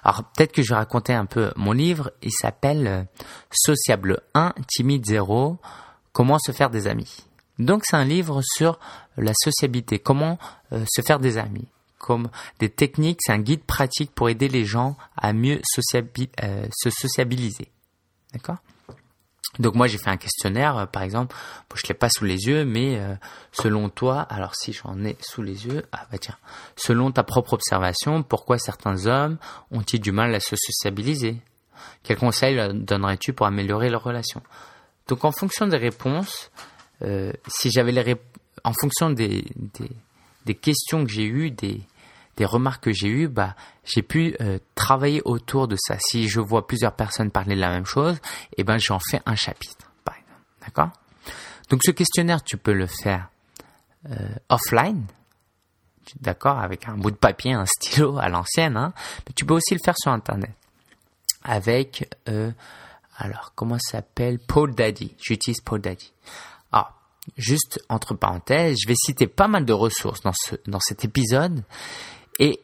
Alors 0.03 0.23
peut-être 0.23 0.51
que 0.51 0.61
je 0.61 0.69
vais 0.69 0.75
raconter 0.75 1.13
un 1.13 1.25
peu 1.25 1.51
mon 1.55 1.71
livre. 1.71 2.11
Il 2.21 2.31
s'appelle 2.31 2.87
euh, 2.87 3.03
Sociable 3.51 4.21
1, 4.35 4.53
Timide 4.67 5.05
0, 5.05 5.57
Comment 6.11 6.37
se 6.37 6.51
faire 6.51 6.69
des 6.69 6.87
amis. 6.87 7.25
Donc 7.57 7.81
c'est 7.85 7.95
un 7.95 8.05
livre 8.05 8.41
sur 8.43 8.79
la 9.17 9.33
sociabilité, 9.33 9.97
comment 9.97 10.37
euh, 10.71 10.85
se 10.87 11.01
faire 11.01 11.19
des 11.19 11.39
amis, 11.39 11.67
comme 11.97 12.29
des 12.59 12.69
techniques, 12.69 13.19
c'est 13.21 13.31
un 13.31 13.39
guide 13.39 13.63
pratique 13.63 14.11
pour 14.13 14.29
aider 14.29 14.47
les 14.47 14.63
gens 14.63 14.95
à 15.17 15.33
mieux 15.33 15.59
euh, 15.95 16.67
se 16.71 16.89
sociabiliser. 16.91 17.71
D'accord? 18.31 18.57
Donc 19.59 19.75
moi 19.75 19.87
j'ai 19.87 19.97
fait 19.97 20.09
un 20.09 20.17
questionnaire, 20.17 20.77
euh, 20.77 20.85
par 20.85 21.03
exemple, 21.03 21.35
bon, 21.69 21.75
je 21.75 21.87
l'ai 21.87 21.93
pas 21.93 22.09
sous 22.09 22.25
les 22.25 22.47
yeux, 22.47 22.65
mais 22.65 22.97
euh, 22.97 23.13
selon 23.51 23.89
toi, 23.89 24.21
alors 24.21 24.55
si 24.55 24.73
j'en 24.73 25.03
ai 25.03 25.15
sous 25.21 25.43
les 25.43 25.67
yeux, 25.67 25.85
ah 25.91 26.07
bah 26.11 26.17
tiens, 26.17 26.37
selon 26.75 27.11
ta 27.11 27.23
propre 27.23 27.53
observation, 27.53 28.23
pourquoi 28.23 28.57
certains 28.57 29.05
hommes 29.05 29.37
ont-ils 29.71 29.99
du 29.99 30.11
mal 30.11 30.33
à 30.33 30.39
se 30.39 30.55
sociabiliser? 30.55 31.37
Quels 32.01 32.17
conseils 32.17 32.55
leur 32.55 32.73
donnerais-tu 32.73 33.33
pour 33.33 33.45
améliorer 33.45 33.89
leurs 33.89 34.03
relations 34.03 34.41
Donc 35.07 35.23
en 35.23 35.31
fonction 35.31 35.67
des 35.67 35.77
réponses, 35.77 36.49
euh, 37.03 37.31
si 37.47 37.69
j'avais 37.69 37.91
les 37.91 38.15
en 38.63 38.73
fonction 38.73 39.09
des, 39.09 39.45
des, 39.55 39.91
des 40.45 40.55
questions 40.55 41.03
que 41.03 41.11
j'ai 41.11 41.25
eues, 41.25 41.51
des, 41.51 41.81
des 42.37 42.45
remarques 42.45 42.83
que 42.83 42.91
j'ai 42.91 43.07
eues, 43.07 43.27
bah, 43.27 43.55
j'ai 43.83 44.01
pu 44.01 44.35
euh, 44.41 44.59
travailler 44.75 45.21
autour 45.25 45.67
de 45.67 45.75
ça. 45.79 45.97
Si 45.99 46.27
je 46.27 46.39
vois 46.39 46.67
plusieurs 46.67 46.95
personnes 46.95 47.31
parler 47.31 47.55
de 47.55 47.61
la 47.61 47.69
même 47.69 47.85
chose, 47.85 48.19
eh 48.57 48.63
ben, 48.63 48.77
j'en 48.77 48.99
fais 48.99 49.21
un 49.25 49.35
chapitre, 49.35 49.91
par 50.03 50.15
exemple. 50.15 50.41
D'accord? 50.65 50.89
Donc, 51.69 51.81
ce 51.85 51.91
questionnaire, 51.91 52.43
tu 52.43 52.57
peux 52.57 52.73
le 52.73 52.87
faire 52.87 53.29
euh, 54.09 54.15
offline, 54.49 55.05
d'accord, 56.21 56.59
avec 56.59 56.87
un 56.87 56.95
bout 56.95 57.11
de 57.11 57.15
papier, 57.15 57.53
un 57.53 57.65
stylo 57.65 58.17
à 58.17 58.29
l'ancienne, 58.29 58.77
hein, 58.77 58.93
mais 59.27 59.33
tu 59.33 59.45
peux 59.45 59.53
aussi 59.53 59.73
le 59.73 59.79
faire 59.83 59.95
sur 59.97 60.11
Internet 60.11 60.51
avec, 61.43 62.09
euh, 62.29 62.51
alors, 63.17 63.51
comment 63.55 63.77
ça 63.77 63.97
s'appelle? 63.97 64.39
Paul 64.39 64.73
Daddy. 64.73 65.15
J'utilise 65.21 65.61
Paul 65.61 65.81
Daddy. 65.81 66.11
Ah, 66.71 66.93
juste 67.37 67.83
entre 67.89 68.15
parenthèses, 68.15 68.77
je 68.81 68.87
vais 68.87 68.95
citer 68.95 69.27
pas 69.27 69.47
mal 69.47 69.65
de 69.65 69.73
ressources 69.73 70.21
dans, 70.21 70.33
ce, 70.33 70.55
dans 70.67 70.79
cet 70.79 71.05
épisode 71.05 71.63
et 72.39 72.59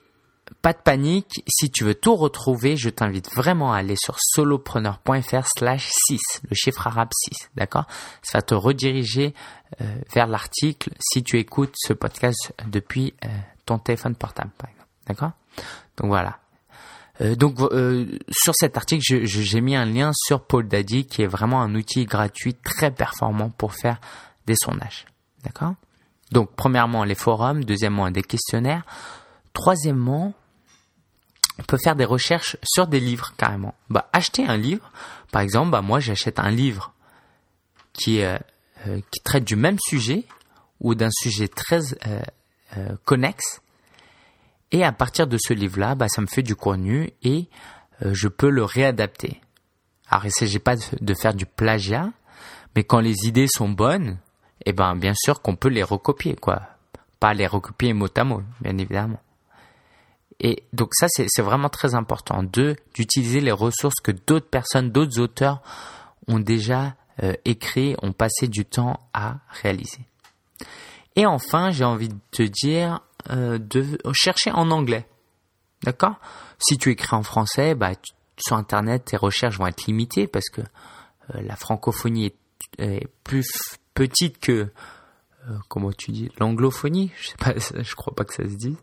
pas 0.61 0.73
de 0.73 0.79
panique, 0.79 1.43
si 1.47 1.69
tu 1.69 1.83
veux 1.83 1.95
tout 1.95 2.15
retrouver, 2.15 2.75
je 2.75 2.89
t'invite 2.89 3.33
vraiment 3.33 3.71
à 3.71 3.77
aller 3.77 3.95
sur 3.95 4.17
solopreneur.fr 4.19 5.47
slash 5.57 5.89
6, 6.07 6.19
le 6.49 6.55
chiffre 6.55 6.87
arabe 6.87 7.09
6, 7.13 7.51
d'accord? 7.55 7.85
Ça 8.23 8.39
va 8.39 8.41
te 8.41 8.55
rediriger 8.55 9.33
euh, 9.81 9.85
vers 10.13 10.27
l'article 10.27 10.91
si 10.99 11.23
tu 11.23 11.37
écoutes 11.37 11.73
ce 11.77 11.93
podcast 11.93 12.53
depuis 12.67 13.13
euh, 13.23 13.29
ton 13.65 13.77
téléphone 13.77 14.15
portable, 14.15 14.51
par 14.57 14.69
exemple, 14.69 14.89
d'accord? 15.07 15.31
Donc 15.97 16.07
voilà. 16.07 16.39
Euh, 17.21 17.35
donc 17.35 17.59
sur 18.31 18.53
cet 18.55 18.75
article, 18.75 19.03
j'ai 19.25 19.61
mis 19.61 19.75
un 19.75 19.85
lien 19.85 20.11
sur 20.13 20.41
Paul 20.41 20.67
Daddy 20.67 21.05
qui 21.05 21.21
est 21.21 21.27
vraiment 21.27 21.61
un 21.61 21.75
outil 21.75 22.05
gratuit 22.05 22.55
très 22.55 22.91
performant 22.91 23.49
pour 23.49 23.73
faire 23.73 24.01
des 24.45 24.55
sondages, 24.55 25.05
d'accord? 25.43 25.75
Donc 26.31 26.49
premièrement 26.55 27.03
les 27.03 27.15
forums, 27.15 27.63
deuxièmement 27.63 28.09
des 28.11 28.23
questionnaires, 28.23 28.83
Troisièmement, 29.59 30.33
on 31.59 31.63
peut 31.63 31.77
faire 31.77 31.97
des 31.97 32.05
recherches 32.05 32.55
sur 32.63 32.87
des 32.87 33.01
livres 33.01 33.33
carrément. 33.35 33.75
Bah, 33.89 34.07
acheter 34.13 34.45
un 34.45 34.55
livre, 34.55 34.89
par 35.33 35.41
exemple, 35.41 35.71
bah, 35.71 35.81
moi 35.81 35.99
j'achète 35.99 36.39
un 36.39 36.49
livre 36.49 36.93
qui, 37.91 38.21
euh, 38.21 38.37
euh, 38.87 39.01
qui 39.11 39.19
traite 39.21 39.43
du 39.43 39.57
même 39.57 39.75
sujet 39.85 40.23
ou 40.79 40.95
d'un 40.95 41.09
sujet 41.11 41.49
très 41.49 41.81
euh, 42.07 42.95
connexe. 43.03 43.59
Et 44.71 44.85
à 44.85 44.93
partir 44.93 45.27
de 45.27 45.37
ce 45.37 45.51
livre-là, 45.51 45.93
bah, 45.93 46.07
ça 46.07 46.21
me 46.21 46.27
fait 46.27 46.41
du 46.41 46.55
contenu 46.55 47.11
et 47.21 47.49
je 47.99 48.29
peux 48.29 48.49
le 48.49 48.63
réadapter. 48.63 49.41
Alors 50.07 50.25
il 50.25 50.31
s'agit 50.31 50.59
pas 50.59 50.77
de 50.77 51.13
faire 51.15 51.33
du 51.33 51.45
plagiat, 51.45 52.09
mais 52.77 52.85
quand 52.85 53.01
les 53.01 53.27
idées 53.27 53.49
sont 53.49 53.67
bonnes, 53.67 54.19
eh 54.65 54.71
ben 54.71 54.95
bien 54.95 55.15
sûr 55.15 55.41
qu'on 55.41 55.57
peut 55.57 55.67
les 55.67 55.83
recopier, 55.83 56.37
quoi. 56.37 56.61
Pas 57.19 57.33
les 57.33 57.45
recopier 57.45 57.91
mot 57.91 58.07
à 58.15 58.23
mot, 58.23 58.41
bien 58.61 58.77
évidemment. 58.77 59.19
Et 60.39 60.63
donc 60.71 60.93
ça, 60.93 61.07
c'est 61.09 61.41
vraiment 61.41 61.69
très 61.69 61.95
important. 61.95 62.43
Deux, 62.43 62.75
d'utiliser 62.93 63.41
les 63.41 63.51
ressources 63.51 63.99
que 64.01 64.11
d'autres 64.11 64.49
personnes, 64.49 64.91
d'autres 64.91 65.19
auteurs 65.19 65.61
ont 66.27 66.39
déjà 66.39 66.95
euh, 67.23 67.33
écrit, 67.43 67.95
ont 68.01 68.13
passé 68.13 68.47
du 68.47 68.65
temps 68.65 68.99
à 69.13 69.39
réaliser. 69.61 69.99
Et 71.15 71.25
enfin, 71.25 71.71
j'ai 71.71 71.83
envie 71.83 72.07
de 72.07 72.17
te 72.31 72.43
dire 72.43 73.01
euh, 73.31 73.57
de 73.57 73.97
chercher 74.13 74.51
en 74.51 74.71
anglais. 74.71 75.05
D'accord? 75.83 76.15
Si 76.57 76.77
tu 76.77 76.91
écris 76.91 77.15
en 77.15 77.23
français, 77.23 77.75
bah, 77.75 77.91
sur 78.37 78.55
Internet, 78.55 79.05
tes 79.05 79.17
recherches 79.17 79.57
vont 79.57 79.67
être 79.67 79.85
limitées 79.87 80.27
parce 80.27 80.49
que 80.49 80.61
euh, 80.61 81.41
la 81.41 81.57
francophonie 81.57 82.27
est, 82.27 82.37
est, 82.77 83.07
plus 83.25 83.49
petite 83.93 84.39
que, 84.39 84.71
comment 85.67 85.91
tu 85.91 86.11
dis, 86.11 86.31
l'anglophonie? 86.39 87.11
Je 87.19 87.27
sais 87.29 87.37
pas, 87.37 87.53
je 87.83 87.95
crois 87.95 88.15
pas 88.15 88.23
que 88.23 88.33
ça 88.33 88.43
se 88.43 88.55
dise. 88.55 88.77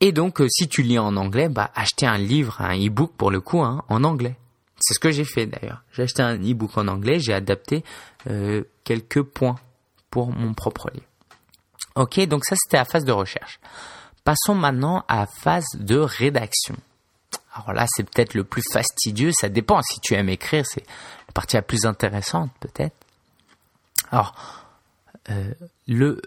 Et 0.00 0.12
donc, 0.12 0.40
euh, 0.40 0.48
si 0.48 0.68
tu 0.68 0.82
lis 0.82 0.98
en 0.98 1.16
anglais, 1.16 1.48
bah, 1.48 1.70
acheter 1.74 2.06
un 2.06 2.18
livre, 2.18 2.60
un 2.60 2.76
e-book 2.76 3.12
pour 3.16 3.30
le 3.30 3.40
coup, 3.40 3.60
hein, 3.60 3.84
en 3.88 4.02
anglais. 4.04 4.34
C'est 4.80 4.94
ce 4.94 4.98
que 4.98 5.10
j'ai 5.10 5.26
fait 5.26 5.46
d'ailleurs. 5.46 5.82
J'ai 5.92 6.04
acheté 6.04 6.22
un 6.22 6.36
e-book 6.36 6.76
en 6.78 6.88
anglais, 6.88 7.20
j'ai 7.20 7.34
adapté 7.34 7.84
euh, 8.28 8.64
quelques 8.84 9.22
points 9.22 9.58
pour 10.10 10.30
mon 10.30 10.54
propre 10.54 10.90
livre. 10.92 11.06
Ok, 11.96 12.18
donc 12.26 12.44
ça 12.46 12.56
c'était 12.56 12.78
la 12.78 12.86
phase 12.86 13.04
de 13.04 13.12
recherche. 13.12 13.60
Passons 14.24 14.54
maintenant 14.54 15.04
à 15.06 15.16
la 15.16 15.26
phase 15.26 15.66
de 15.74 15.96
rédaction. 15.96 16.76
Alors 17.54 17.74
là, 17.74 17.86
c'est 17.88 18.04
peut-être 18.04 18.34
le 18.34 18.44
plus 18.44 18.62
fastidieux, 18.72 19.32
ça 19.32 19.48
dépend. 19.48 19.82
Si 19.82 20.00
tu 20.00 20.14
aimes 20.14 20.28
écrire, 20.28 20.64
c'est 20.66 20.84
la 21.26 21.32
partie 21.34 21.56
la 21.56 21.62
plus 21.62 21.84
intéressante 21.84 22.50
peut-être. 22.60 22.96
Alors, 24.10 24.34
euh, 25.30 25.52
le, 25.86 26.22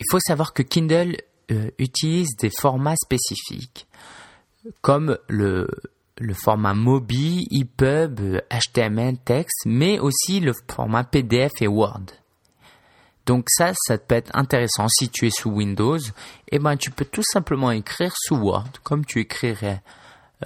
il 0.00 0.06
faut 0.10 0.20
savoir 0.20 0.52
que 0.52 0.62
Kindle 0.62 1.16
euh, 1.50 1.70
utilise 1.78 2.36
des 2.36 2.50
formats 2.50 2.96
spécifiques, 3.02 3.86
comme 4.82 5.16
le, 5.28 5.66
format 6.34 6.74
MOBI, 6.74 7.48
EPUB, 7.50 8.42
HTML, 8.50 9.16
texte, 9.24 9.62
mais 9.64 9.98
aussi 9.98 10.40
le 10.40 10.52
format 10.70 11.04
PDF 11.04 11.62
et 11.62 11.66
Word. 11.66 12.04
Donc 13.24 13.46
ça, 13.48 13.72
ça 13.74 13.96
peut 13.96 14.14
être 14.14 14.30
intéressant. 14.34 14.88
Si 14.88 15.08
tu 15.08 15.26
es 15.26 15.30
sous 15.30 15.48
Windows, 15.48 15.98
eh 16.50 16.58
ben, 16.58 16.76
tu 16.76 16.90
peux 16.90 17.06
tout 17.06 17.22
simplement 17.22 17.70
écrire 17.70 18.12
sous 18.14 18.36
Word, 18.36 18.68
comme 18.82 19.06
tu 19.06 19.20
écrirais 19.20 19.82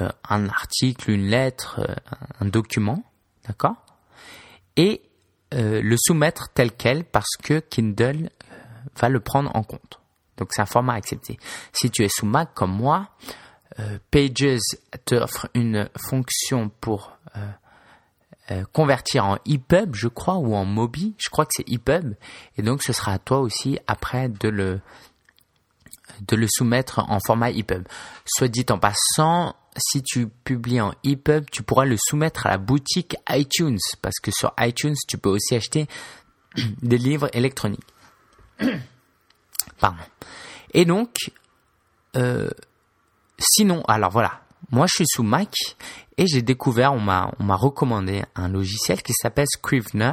euh, 0.00 0.09
un 0.28 0.49
article, 0.49 1.11
une 1.11 1.26
lettre, 1.26 1.80
euh, 1.80 1.94
un 2.38 2.47
document, 2.47 3.02
d'accord? 3.49 3.76
Et 4.76 5.02
le 5.54 5.97
soumettre 5.99 6.49
tel 6.54 6.73
quel 6.73 7.04
parce 7.04 7.37
que 7.42 7.59
Kindle 7.59 8.30
va 8.99 9.11
le 9.11 9.21
prendre 9.21 9.50
en 9.54 9.62
compte. 9.62 10.01
Donc 10.37 10.49
c'est 10.53 10.62
un 10.62 10.67
format 10.67 10.95
accepté. 10.95 11.39
Si 11.73 11.91
tu 11.91 12.05
es 12.05 12.09
sous 12.09 12.27
Mac 12.27 12.55
comme 12.55 12.73
moi, 12.73 13.09
euh, 13.79 13.99
Pages 14.11 14.59
t'offre 15.05 15.49
une 15.55 15.89
fonction 15.97 16.71
pour 16.81 17.17
euh, 17.37 17.41
euh, 18.51 18.65
convertir 18.73 19.25
en 19.25 19.37
EPUB, 19.47 19.95
je 19.95 20.09
crois, 20.09 20.37
ou 20.37 20.55
en 20.55 20.65
Mobi. 20.65 21.15
Je 21.19 21.31
crois 21.31 21.47
que 21.47 21.53
c'est 21.57 21.71
EPUB. 21.71 22.15
Et 22.57 22.62
donc 22.62 22.83
ce 22.83 22.93
sera 22.93 23.12
à 23.12 23.19
toi 23.19 23.39
aussi 23.39 23.79
après 23.87 24.29
de 24.29 24.49
le 24.49 24.81
de 26.29 26.37
le 26.37 26.47
soumettre 26.49 26.99
en 26.99 27.19
format 27.25 27.51
EPUB. 27.51 27.87
Soit 28.27 28.49
dit 28.49 28.67
en 28.71 28.79
passant, 28.79 29.57
si 29.77 30.03
tu 30.03 30.29
publies 30.29 30.81
en 30.81 30.93
EPUB, 31.05 31.47
tu 31.51 31.62
pourras 31.62 31.85
le 31.85 31.97
soumettre 31.99 32.47
à 32.47 32.51
la 32.51 32.59
boutique 32.59 33.17
iTunes 33.31 33.79
parce 34.03 34.19
que 34.21 34.31
sur 34.31 34.53
iTunes, 34.59 34.97
tu 35.09 35.19
peux 35.19 35.31
aussi 35.31 35.55
acheter 35.55 35.87
des 36.83 36.99
livres 36.99 37.31
électroniques. 37.33 37.87
Pardon. 39.83 40.05
Et 40.75 40.85
donc, 40.85 41.33
euh, 42.17 42.49
sinon, 43.37 43.83
alors 43.89 44.12
voilà, 44.12 44.43
moi 44.71 44.87
je 44.87 44.95
suis 44.95 45.07
sous 45.09 45.25
Mac 45.25 45.57
et 46.17 46.29
j'ai 46.29 46.41
découvert, 46.41 46.93
on 46.93 47.01
m'a, 47.01 47.33
on 47.41 47.43
m'a 47.43 47.57
recommandé 47.57 48.23
un 48.37 48.49
logiciel 48.49 49.03
qui 49.03 49.12
s'appelle 49.12 49.49
Scrivener. 49.49 50.12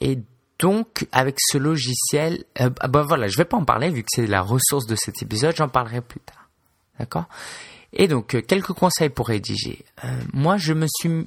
Et 0.00 0.20
donc, 0.60 1.08
avec 1.10 1.38
ce 1.40 1.58
logiciel, 1.58 2.44
euh, 2.60 2.70
bah, 2.70 2.86
bah 2.86 3.02
voilà, 3.02 3.26
je 3.26 3.36
vais 3.36 3.44
pas 3.44 3.56
en 3.56 3.64
parler 3.64 3.90
vu 3.90 4.02
que 4.02 4.08
c'est 4.14 4.28
la 4.28 4.40
ressource 4.40 4.86
de 4.86 4.94
cet 4.94 5.20
épisode, 5.20 5.56
j'en 5.56 5.68
parlerai 5.68 6.00
plus 6.00 6.20
tard. 6.20 6.48
D'accord? 7.00 7.24
Et 7.92 8.06
donc, 8.06 8.36
euh, 8.36 8.40
quelques 8.40 8.72
conseils 8.72 9.08
pour 9.08 9.26
rédiger. 9.26 9.84
Euh, 10.04 10.20
moi, 10.32 10.58
je 10.58 10.74
me 10.74 10.86
suis 10.88 11.26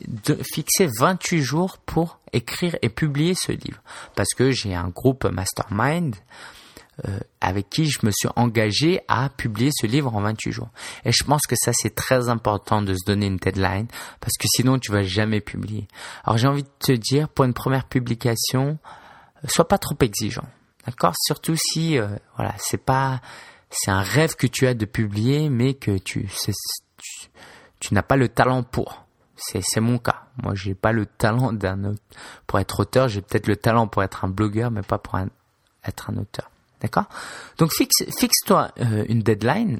fixé 0.54 0.88
28 0.98 1.42
jours 1.42 1.78
pour 1.80 2.20
écrire 2.32 2.78
et 2.82 2.88
publier 2.88 3.34
ce 3.36 3.52
livre 3.52 3.82
parce 4.16 4.30
que 4.30 4.52
j'ai 4.52 4.76
un 4.76 4.88
groupe 4.88 5.26
mastermind 5.26 6.16
euh, 7.08 7.20
avec 7.40 7.70
qui 7.70 7.90
je 7.90 8.00
me 8.04 8.12
suis 8.12 8.28
engagé 8.36 9.00
à 9.08 9.30
publier 9.30 9.72
ce 9.74 9.88
livre 9.88 10.14
en 10.14 10.22
28 10.22 10.52
jours. 10.52 10.70
Et 11.06 11.14
je 11.14 11.24
pense 11.24 11.42
que 11.48 11.56
ça 11.56 11.72
c'est 11.74 11.96
très 11.96 12.28
important 12.28 12.82
de 12.82 12.94
se 12.94 13.06
donner 13.08 13.28
une 13.28 13.38
deadline 13.38 13.88
parce 14.20 14.34
que 14.38 14.46
sinon 14.54 14.78
tu 14.78 14.92
vas 14.92 15.02
jamais 15.02 15.40
publier. 15.40 15.88
Alors 16.26 16.38
j'ai 16.38 16.50
envie 16.50 16.64
de 16.64 16.70
te 16.80 16.92
dire 16.92 17.30
pour 17.30 17.46
une 17.46 17.54
première 17.54 17.86
publication, 17.86 18.78
euh, 19.38 19.48
sois 19.48 19.70
pas 19.70 19.78
trop 19.78 19.96
exigeant. 20.02 20.48
D'accord? 20.86 21.14
Surtout 21.18 21.56
si 21.56 21.98
euh, 21.98 22.08
voilà, 22.36 22.54
c'est 22.58 22.84
pas 22.84 23.22
c'est 23.70 23.90
un 23.90 24.02
rêve 24.02 24.36
que 24.36 24.48
tu 24.48 24.68
as 24.68 24.74
de 24.74 24.86
publier 24.86 25.50
mais 25.50 25.76
que 25.76 25.98
tu 25.98 26.28
tu, 26.28 27.30
tu 27.80 27.94
n'as 27.94 28.04
pas 28.04 28.18
le 28.18 28.28
talent 28.28 28.64
pour. 28.64 29.06
C'est 29.38 29.80
mon 29.80 29.98
cas. 29.98 30.24
Moi, 30.44 30.54
j'ai 30.56 30.76
pas 30.76 30.92
le 30.92 31.06
talent 31.08 31.52
d'un 31.52 31.96
pour 32.46 32.60
être 32.60 32.82
auteur, 32.82 33.08
j'ai 33.08 33.22
peut-être 33.22 33.48
le 33.48 33.56
talent 33.56 33.88
pour 33.88 34.04
être 34.04 34.26
un 34.26 34.30
blogueur 34.30 34.72
mais 34.72 34.82
pas 34.82 34.98
pour 34.98 35.18
être 35.84 36.10
un 36.10 36.18
auteur. 36.18 36.52
D'accord? 36.82 37.06
Donc 37.58 37.72
fixe, 37.74 38.04
fixe-toi 38.18 38.72
euh, 38.80 39.06
une 39.08 39.22
deadline 39.22 39.80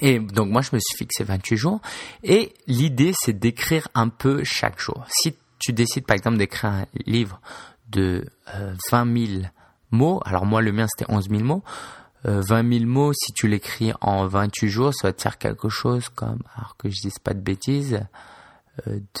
Et 0.00 0.18
donc 0.18 0.50
moi, 0.50 0.62
je 0.62 0.70
me 0.72 0.78
suis 0.80 0.96
fixé 0.96 1.24
28 1.24 1.56
jours. 1.56 1.80
Et 2.22 2.54
l'idée, 2.66 3.12
c'est 3.18 3.38
d'écrire 3.38 3.88
un 3.94 4.08
peu 4.08 4.42
chaque 4.44 4.80
jour. 4.80 5.04
Si 5.08 5.34
tu 5.58 5.72
décides, 5.72 6.06
par 6.06 6.16
exemple, 6.16 6.38
d'écrire 6.38 6.70
un 6.70 6.86
livre 7.06 7.40
de 7.90 8.26
20 8.90 9.06
euh, 9.06 9.26
000 9.26 9.42
mots, 9.90 10.20
alors 10.24 10.46
moi, 10.46 10.62
le 10.62 10.72
mien, 10.72 10.86
c'était 10.88 11.10
11 11.10 11.28
000 11.28 11.42
mots. 11.42 11.62
20 12.24 12.78
000 12.78 12.90
mots, 12.90 13.12
si 13.12 13.32
tu 13.32 13.46
l'écris 13.46 13.92
en 14.00 14.26
28 14.26 14.68
jours, 14.68 14.92
ça 14.92 15.06
va 15.08 15.12
te 15.12 15.22
faire 15.22 15.38
quelque 15.38 15.68
chose 15.68 16.08
comme, 16.08 16.40
alors 16.56 16.76
que 16.76 16.90
je 16.90 17.00
dise 17.00 17.18
pas 17.20 17.34
de 17.34 17.40
bêtises, 17.40 18.00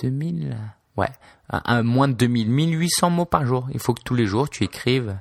2000, 0.00 0.50
euh, 0.52 1.00
ouais, 1.00 1.82
moins 1.82 2.08
de 2.08 2.14
2000, 2.14 2.50
1800 2.50 3.10
mots 3.10 3.24
par 3.24 3.46
jour. 3.46 3.68
Il 3.72 3.80
faut 3.80 3.94
que 3.94 4.02
tous 4.02 4.14
les 4.14 4.26
jours 4.26 4.50
tu 4.50 4.64
écrives 4.64 5.16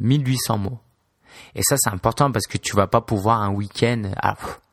1800 0.00 0.58
mots. 0.58 0.78
Et 1.54 1.62
ça, 1.62 1.76
c'est 1.78 1.90
important 1.90 2.30
parce 2.30 2.46
que 2.46 2.58
tu 2.58 2.76
vas 2.76 2.86
pas 2.86 3.00
pouvoir 3.00 3.42
un 3.42 3.50
week-end. 3.50 4.02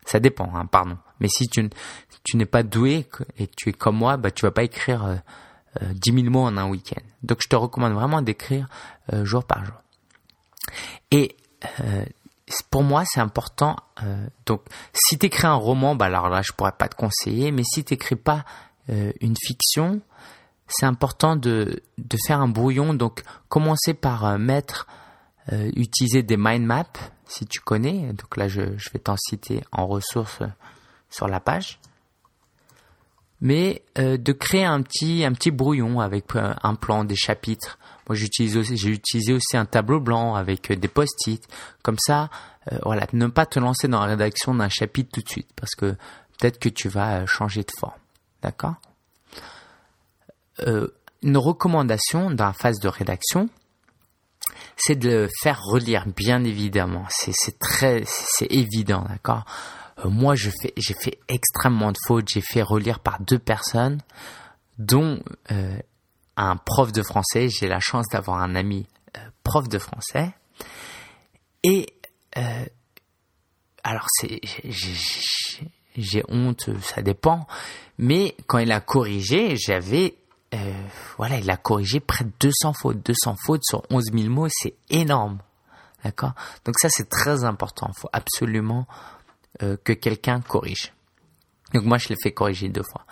Ça 0.06 0.20
dépend, 0.20 0.52
hein, 0.56 0.66
pardon. 0.66 0.98
Mais 1.20 1.28
si 1.28 1.48
tu, 1.48 1.70
n'es 2.36 2.46
pas 2.46 2.64
doué 2.64 3.08
et 3.38 3.48
tu 3.48 3.70
es 3.70 3.74
comme 3.74 3.98
moi, 3.98 4.18
bah, 4.18 4.32
tu 4.32 4.46
vas 4.46 4.52
pas 4.52 4.64
écrire 4.64 5.06
euh, 5.06 5.16
10 5.82 6.12
euh, 6.12 6.22
000 6.22 6.30
mots 6.30 6.46
en 6.46 6.58
un 6.58 6.68
week-end. 6.68 7.02
Donc, 7.24 7.40
je 7.42 7.48
te 7.48 7.56
recommande 7.56 7.94
vraiment 7.94 8.22
d'écrire 8.22 8.68
euh, 9.14 9.26
jour 9.26 9.44
par 9.44 9.66
jour. 9.66 9.76
Et 11.12 11.36
euh, 11.82 12.06
pour 12.70 12.84
moi, 12.84 13.04
c'est 13.06 13.20
important. 13.20 13.76
donc, 14.46 14.62
si 14.94 15.18
tu 15.18 15.28
écris 15.28 15.48
un 15.48 15.54
roman, 15.54 15.96
bah 15.96 16.06
alors 16.06 16.30
là, 16.30 16.42
je 16.42 16.52
pourrais 16.54 16.72
pas 16.72 16.88
te 16.88 16.96
conseiller. 16.96 17.52
Mais 17.52 17.64
si 17.64 17.84
tu 17.84 17.94
n'écris 17.94 18.16
pas 18.16 18.46
une 18.88 19.36
fiction, 19.40 20.02
c'est 20.68 20.88
important 20.88 21.36
de, 21.36 21.84
de 22.00 22.18
faire 22.26 22.42
un 22.42 22.48
brouillon. 22.48 22.96
Donc, 22.96 23.22
commencer 23.50 23.94
par 23.94 24.40
mettre 24.40 24.88
euh, 25.52 25.72
utiliser 25.76 26.22
des 26.22 26.38
mind 26.38 26.66
maps, 26.66 26.86
si 27.26 27.48
tu 27.48 27.60
connais. 27.60 28.14
Donc 28.14 28.38
là, 28.38 28.48
je, 28.48 28.62
vais 28.62 29.00
t'en 29.00 29.16
citer 29.18 29.64
en 29.72 29.88
ressources 29.88 30.42
sur 31.10 31.28
la 31.28 31.40
page. 31.40 31.80
Mais 33.42 33.84
euh, 33.98 34.18
de 34.18 34.32
créer 34.32 34.66
un 34.66 34.82
petit, 34.82 35.24
un 35.24 35.34
petit 35.34 35.50
brouillon 35.50 36.02
avec 36.02 36.36
euh, 36.36 36.54
un 36.62 36.76
plan, 36.76 37.04
des 37.04 37.16
chapitres. 37.16 37.80
Moi, 38.08 38.16
j'ai 38.16 38.26
utilisé 38.26 39.34
aussi 39.34 39.58
un 39.58 39.66
tableau 39.66 40.00
blanc 40.00 40.36
avec 40.36 40.72
des 40.72 40.88
post-it. 40.88 41.48
Comme 41.84 41.98
ça, 42.00 42.30
voilà, 42.84 43.08
ne 43.14 43.28
pas 43.28 43.46
te 43.46 43.60
lancer 43.60 43.88
dans 43.88 44.02
la 44.02 44.08
rédaction 44.08 44.54
d'un 44.54 44.70
chapitre 44.70 45.10
tout 45.14 45.22
de 45.22 45.30
suite, 45.30 45.50
parce 45.56 45.74
que 45.76 45.92
peut-être 46.38 46.60
que 46.60 46.70
tu 46.70 46.90
vas 46.90 47.26
changer 47.26 47.62
de 47.62 47.72
forme. 47.80 48.00
D'accord? 48.42 48.76
Une 51.22 51.38
recommandation 51.38 52.32
dans 52.32 52.48
la 52.48 52.54
phase 52.54 52.80
de 52.80 52.88
rédaction, 52.88 53.50
c'est 54.76 54.96
de 54.96 55.10
le 55.10 55.30
faire 55.42 55.62
relire, 55.62 56.06
bien 56.16 56.44
évidemment. 56.44 57.06
C'est 57.10 57.60
très, 57.60 58.04
c'est 58.06 58.52
évident, 58.52 59.06
d'accord? 59.08 59.46
Euh, 60.06 60.10
moi, 60.10 60.36
je 60.36 60.50
fais, 60.62 60.74
j'ai 60.78 60.94
fait 60.94 61.20
extrêmement 61.28 61.92
de 61.92 61.98
fautes. 62.08 62.28
J'ai 62.30 62.42
fait 62.42 62.62
relire 62.62 63.00
par 63.00 63.20
deux 63.22 63.40
personnes, 63.40 64.00
dont 64.78 65.22
euh, 65.52 65.78
un 66.38 66.56
prof 66.56 66.92
de 66.92 67.04
français. 67.04 67.50
J'ai 67.50 67.68
la 67.68 67.80
chance 67.80 68.08
d'avoir 68.12 68.42
un 68.42 68.56
ami 68.56 68.88
euh, 69.18 69.20
prof 69.44 69.68
de 69.68 69.80
français. 69.80 70.32
Et 71.64 71.88
alors, 73.84 74.08
c'est, 74.12 74.40
j'ai 75.98 76.24
honte, 76.30 76.70
ça 76.82 77.02
dépend. 77.02 77.48
Mais 77.98 78.36
quand 78.48 78.60
il 78.60 78.72
a 78.72 78.80
corrigé, 78.80 79.58
j'avais 79.58 80.16
euh, 80.54 80.88
voilà, 81.18 81.38
il 81.38 81.50
a 81.50 81.58
corrigé 81.58 82.00
près 82.00 82.26
de 82.26 82.32
200 82.40 82.74
fautes. 82.74 83.06
200 83.06 83.36
fautes 83.46 83.64
sur 83.64 83.84
11 83.90 84.06
000 84.14 84.30
mots, 84.30 84.48
c'est 84.50 84.76
énorme. 84.90 85.40
D'accord? 86.04 86.34
Donc 86.66 86.76
ça, 86.80 86.90
c'est 86.90 87.10
très 87.10 87.44
important. 87.44 87.92
Il 87.96 88.00
faut 88.00 88.10
absolument 88.14 88.88
euh, 89.62 89.78
que 89.84 89.94
quelqu'un 89.94 90.42
corrige. 90.42 90.94
Donc 91.74 91.84
moi, 91.84 91.98
je 91.98 92.10
l'ai 92.10 92.16
fait 92.22 92.32
corriger 92.32 92.70
deux 92.70 92.84
fois. 92.84 93.06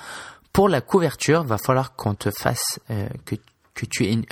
Pour 0.52 0.70
la 0.70 0.82
couverture, 0.82 1.44
va 1.44 1.58
falloir 1.58 1.96
qu'on 1.96 2.16
te 2.16 2.32
fasse, 2.32 2.80
euh, 2.90 3.08
que, 3.26 3.36
que 3.76 3.86
tu 3.86 4.06
aies 4.06 4.14
une, 4.14 4.26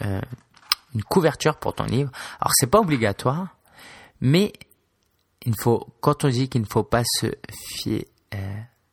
une 0.96 1.04
couverture 1.04 1.58
pour 1.58 1.76
ton 1.76 1.84
livre. 1.84 2.10
Alors, 2.40 2.52
c'est 2.56 2.68
pas 2.68 2.80
obligatoire, 2.80 3.50
mais 4.22 4.52
il 5.44 5.54
faut, 5.62 5.88
quand 6.02 6.24
on 6.24 6.30
dit 6.30 6.50
qu'il 6.50 6.62
ne 6.62 6.68
faut 6.68 6.84
pas 6.84 7.04
se 7.06 7.28
fier, 7.54 8.06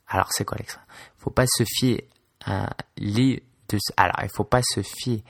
alors 0.07 0.28
c'est 0.31 0.45
quoi 0.45 0.59
l'extrait 0.59 0.83
Il 1.19 1.23
faut 1.23 1.31
pas 1.31 1.47
se 1.47 1.64
fier 1.64 2.07
à 2.45 2.64
un 2.64 2.71
alors, 3.97 4.17
il 4.23 4.30
faut 4.35 4.45
pas 4.45 4.63
se 4.63 4.82
fier 4.82 5.23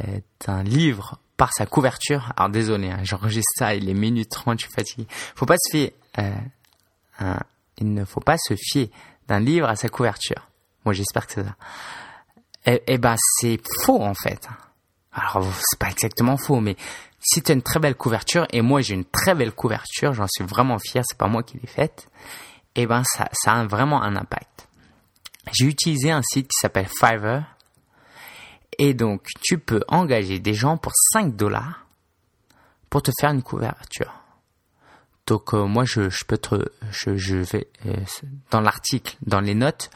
euh, 0.00 0.20
d'un 0.46 0.62
livre 0.62 1.18
par 1.36 1.52
sa 1.52 1.66
couverture. 1.66 2.32
Alors, 2.36 2.50
désolé, 2.50 2.90
hein, 2.90 3.00
j'enregistre 3.02 3.52
ça, 3.58 3.74
il 3.74 3.88
est 3.88 3.94
minute 3.94 4.30
30, 4.30 4.60
je 4.60 4.64
suis 4.66 4.74
fatigué. 4.74 5.06
Faut 5.34 5.46
pas 5.46 5.56
se 5.58 5.70
fier, 5.70 5.92
euh, 6.18 7.34
il 7.78 7.92
ne 7.92 8.04
faut 8.04 8.20
pas 8.20 8.36
se 8.38 8.54
fier 8.56 8.90
d'un 9.28 9.40
livre 9.40 9.68
à 9.68 9.76
sa 9.76 9.88
couverture. 9.88 10.48
Moi, 10.84 10.94
j'espère 10.94 11.26
que 11.26 11.32
c'est 11.34 11.44
ça. 11.44 11.56
Eh, 12.66 12.82
eh 12.86 12.98
ben, 12.98 13.16
c'est 13.18 13.60
faux, 13.84 14.02
en 14.02 14.14
fait. 14.14 14.48
Alors, 15.12 15.44
c'est 15.60 15.78
pas 15.78 15.90
exactement 15.90 16.36
faux, 16.36 16.60
mais 16.60 16.76
si 17.22 17.42
tu 17.42 17.52
as 17.52 17.54
une 17.54 17.62
très 17.62 17.78
belle 17.78 17.94
couverture, 17.94 18.46
et 18.50 18.62
moi 18.62 18.80
j'ai 18.80 18.94
une 18.94 19.04
très 19.04 19.34
belle 19.34 19.52
couverture, 19.52 20.12
j'en 20.12 20.26
suis 20.26 20.44
vraiment 20.44 20.78
fier, 20.78 21.04
c'est 21.06 21.16
pas 21.16 21.28
moi 21.28 21.42
qui 21.42 21.58
l'ai 21.58 21.68
faite, 21.68 22.08
eh 22.74 22.86
ben 22.86 23.02
ça 23.04 23.52
a 23.52 23.64
vraiment 23.64 24.02
un 24.02 24.16
impact. 24.16 24.68
J'ai 25.52 25.66
utilisé 25.66 26.10
un 26.10 26.22
site 26.22 26.48
qui 26.48 26.56
s'appelle 26.60 26.88
Fiverr, 26.88 27.44
et 28.84 28.94
donc, 28.94 29.28
tu 29.40 29.58
peux 29.58 29.84
engager 29.86 30.40
des 30.40 30.54
gens 30.54 30.76
pour 30.76 30.90
5 31.12 31.36
dollars 31.36 31.86
pour 32.90 33.00
te 33.00 33.12
faire 33.20 33.30
une 33.30 33.44
couverture. 33.44 34.12
Donc, 35.28 35.54
euh, 35.54 35.66
moi, 35.66 35.84
je, 35.84 36.08
peux 36.24 36.36
te, 36.36 36.56
je, 36.90 37.36
vais, 37.36 37.68
euh, 37.86 37.94
dans 38.50 38.60
l'article, 38.60 39.16
dans 39.24 39.38
les 39.38 39.54
notes, 39.54 39.88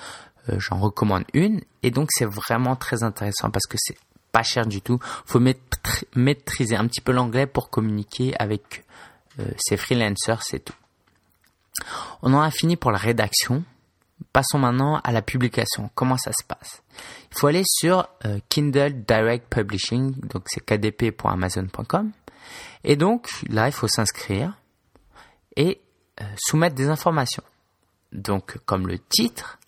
euh, 0.49 0.61
j'en 0.61 0.79
recommande 0.79 1.25
une. 1.35 1.63
Et 1.83 1.91
donc, 1.91 2.11
c'est 2.13 2.27
vraiment 2.27 2.77
très 2.77 3.03
intéressant 3.03 3.51
parce 3.51 3.67
que 3.67 3.77
c'est 3.77 3.99
pas 4.31 4.45
cher 4.45 4.69
du 4.69 4.81
tout. 4.81 5.01
Faut 5.25 5.41
maîtriser 6.15 6.77
un 6.77 6.87
petit 6.87 7.01
peu 7.01 7.11
l'anglais 7.11 7.49
pour 7.49 7.71
communiquer 7.71 8.37
avec 8.39 8.85
ces 9.59 9.77
freelancers, 9.77 10.45
c'est 10.45 10.65
tout. 10.65 10.77
On 12.23 12.33
en 12.35 12.41
a 12.41 12.53
fini 12.53 12.77
pour 12.77 12.93
la 12.93 12.99
rédaction. 12.99 13.65
Passons 14.33 14.59
maintenant 14.59 15.01
à 15.05 15.13
la 15.13 15.23
publication. 15.23 15.91
Comment 15.95 16.17
ça 16.17 16.33
se 16.33 16.45
passe? 16.45 16.83
Il 17.31 17.39
faut 17.39 17.47
aller 17.47 17.65
sur 17.67 18.09
euh, 18.25 18.39
Kindle 18.49 19.05
Direct 19.05 19.47
Publishing, 19.49 20.15
donc 20.21 20.45
c'est 20.47 20.65
kdp.amazon.com. 20.65 22.13
Et 22.85 22.97
donc 22.97 23.29
là, 23.49 23.69
il 23.69 23.73
faut 23.73 23.89
s'inscrire 23.89 24.59
et 25.57 25.81
euh, 26.21 26.25
soumettre 26.37 26.75
des 26.75 26.89
informations. 26.89 27.43
Donc 28.13 28.59
comme 28.65 28.87
le 28.87 28.99
titre, 28.99 29.59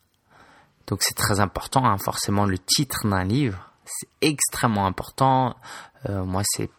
donc 0.87 1.03
c'est 1.03 1.17
très 1.17 1.41
important, 1.41 1.85
hein, 1.85 1.99
forcément 1.99 2.47
le 2.47 2.59
titre 2.59 3.07
d'un 3.07 3.25
livre, 3.25 3.71
c'est 3.85 4.09
extrêmement 4.23 4.87
important. 4.87 5.57
Euh, 6.09 6.25
moi, 6.25 6.43
c'est 6.45 6.71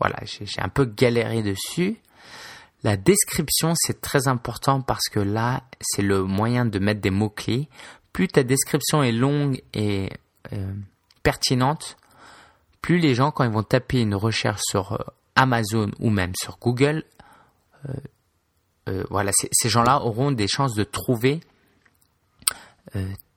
voilà, 0.00 0.18
j'ai 0.24 0.46
un 0.60 0.68
peu 0.68 0.84
galéré 0.84 1.42
dessus. 1.42 1.98
La 2.84 2.96
description, 2.96 3.74
c'est 3.76 4.00
très 4.00 4.28
important 4.28 4.80
parce 4.80 5.08
que 5.10 5.18
là, 5.18 5.64
c'est 5.80 6.02
le 6.02 6.22
moyen 6.22 6.64
de 6.64 6.78
mettre 6.78 7.00
des 7.00 7.10
mots-clés. 7.10 7.68
Plus 8.12 8.28
ta 8.28 8.44
description 8.44 9.02
est 9.02 9.12
longue 9.12 9.62
et 9.74 10.10
euh, 10.52 10.72
pertinente, 11.22 11.96
plus 12.80 12.98
les 12.98 13.14
gens, 13.14 13.30
quand 13.32 13.44
ils 13.44 13.50
vont 13.50 13.64
taper 13.64 14.00
une 14.00 14.14
recherche 14.14 14.60
sur 14.62 14.92
euh, 14.92 14.98
Amazon 15.34 15.90
ou 15.98 16.10
même 16.10 16.32
sur 16.36 16.58
Google, 16.58 17.04
euh, 18.88 19.04
voilà, 19.10 19.32
ces 19.34 19.68
gens-là 19.68 20.02
auront 20.02 20.32
des 20.32 20.48
chances 20.48 20.74
de 20.74 20.82
trouver 20.82 21.40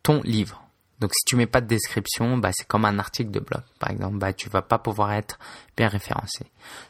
ton 0.02 0.22
livre. 0.22 0.61
Donc 1.02 1.12
si 1.16 1.26
tu 1.26 1.36
mets 1.36 1.48
pas 1.48 1.62
de 1.62 1.66
description, 1.66 2.38
bah, 2.38 2.52
c'est 2.54 2.68
comme 2.68 2.86
un 2.86 3.00
article 3.00 3.32
de 3.32 3.40
blog. 3.40 3.64
Par 3.80 3.90
exemple, 3.90 4.18
bah, 4.18 4.34
tu 4.34 4.50
vas 4.50 4.62
pas 4.62 4.78
pouvoir 4.78 5.12
être 5.14 5.40
bien 5.76 5.88
référencé. 5.88 6.46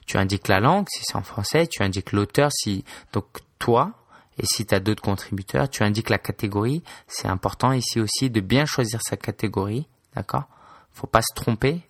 Tu 0.06 0.18
indiques 0.18 0.50
la 0.50 0.60
langue, 0.60 0.86
si 0.90 1.02
c'est 1.04 1.16
en 1.16 1.24
français, 1.24 1.66
tu 1.66 1.82
indiques 1.82 2.12
l'auteur, 2.12 2.52
si, 2.52 2.84
donc 3.14 3.26
toi, 3.58 3.94
et 4.38 4.46
si 4.46 4.66
tu 4.66 4.76
as 4.76 4.82
d'autres 4.82 5.02
contributeurs, 5.02 5.70
tu 5.70 5.84
indiques 5.84 6.10
la 6.10 6.18
catégorie. 6.18 6.84
C'est 7.08 7.30
important 7.30 7.72
ici 7.72 8.02
aussi 8.02 8.30
de 8.30 8.42
bien 8.42 8.66
choisir 8.66 9.00
sa 9.02 9.16
catégorie, 9.16 9.88
d'accord? 10.14 10.44
Faut 10.92 11.08
pas 11.08 11.22
se 11.22 11.34
tromper, 11.34 11.82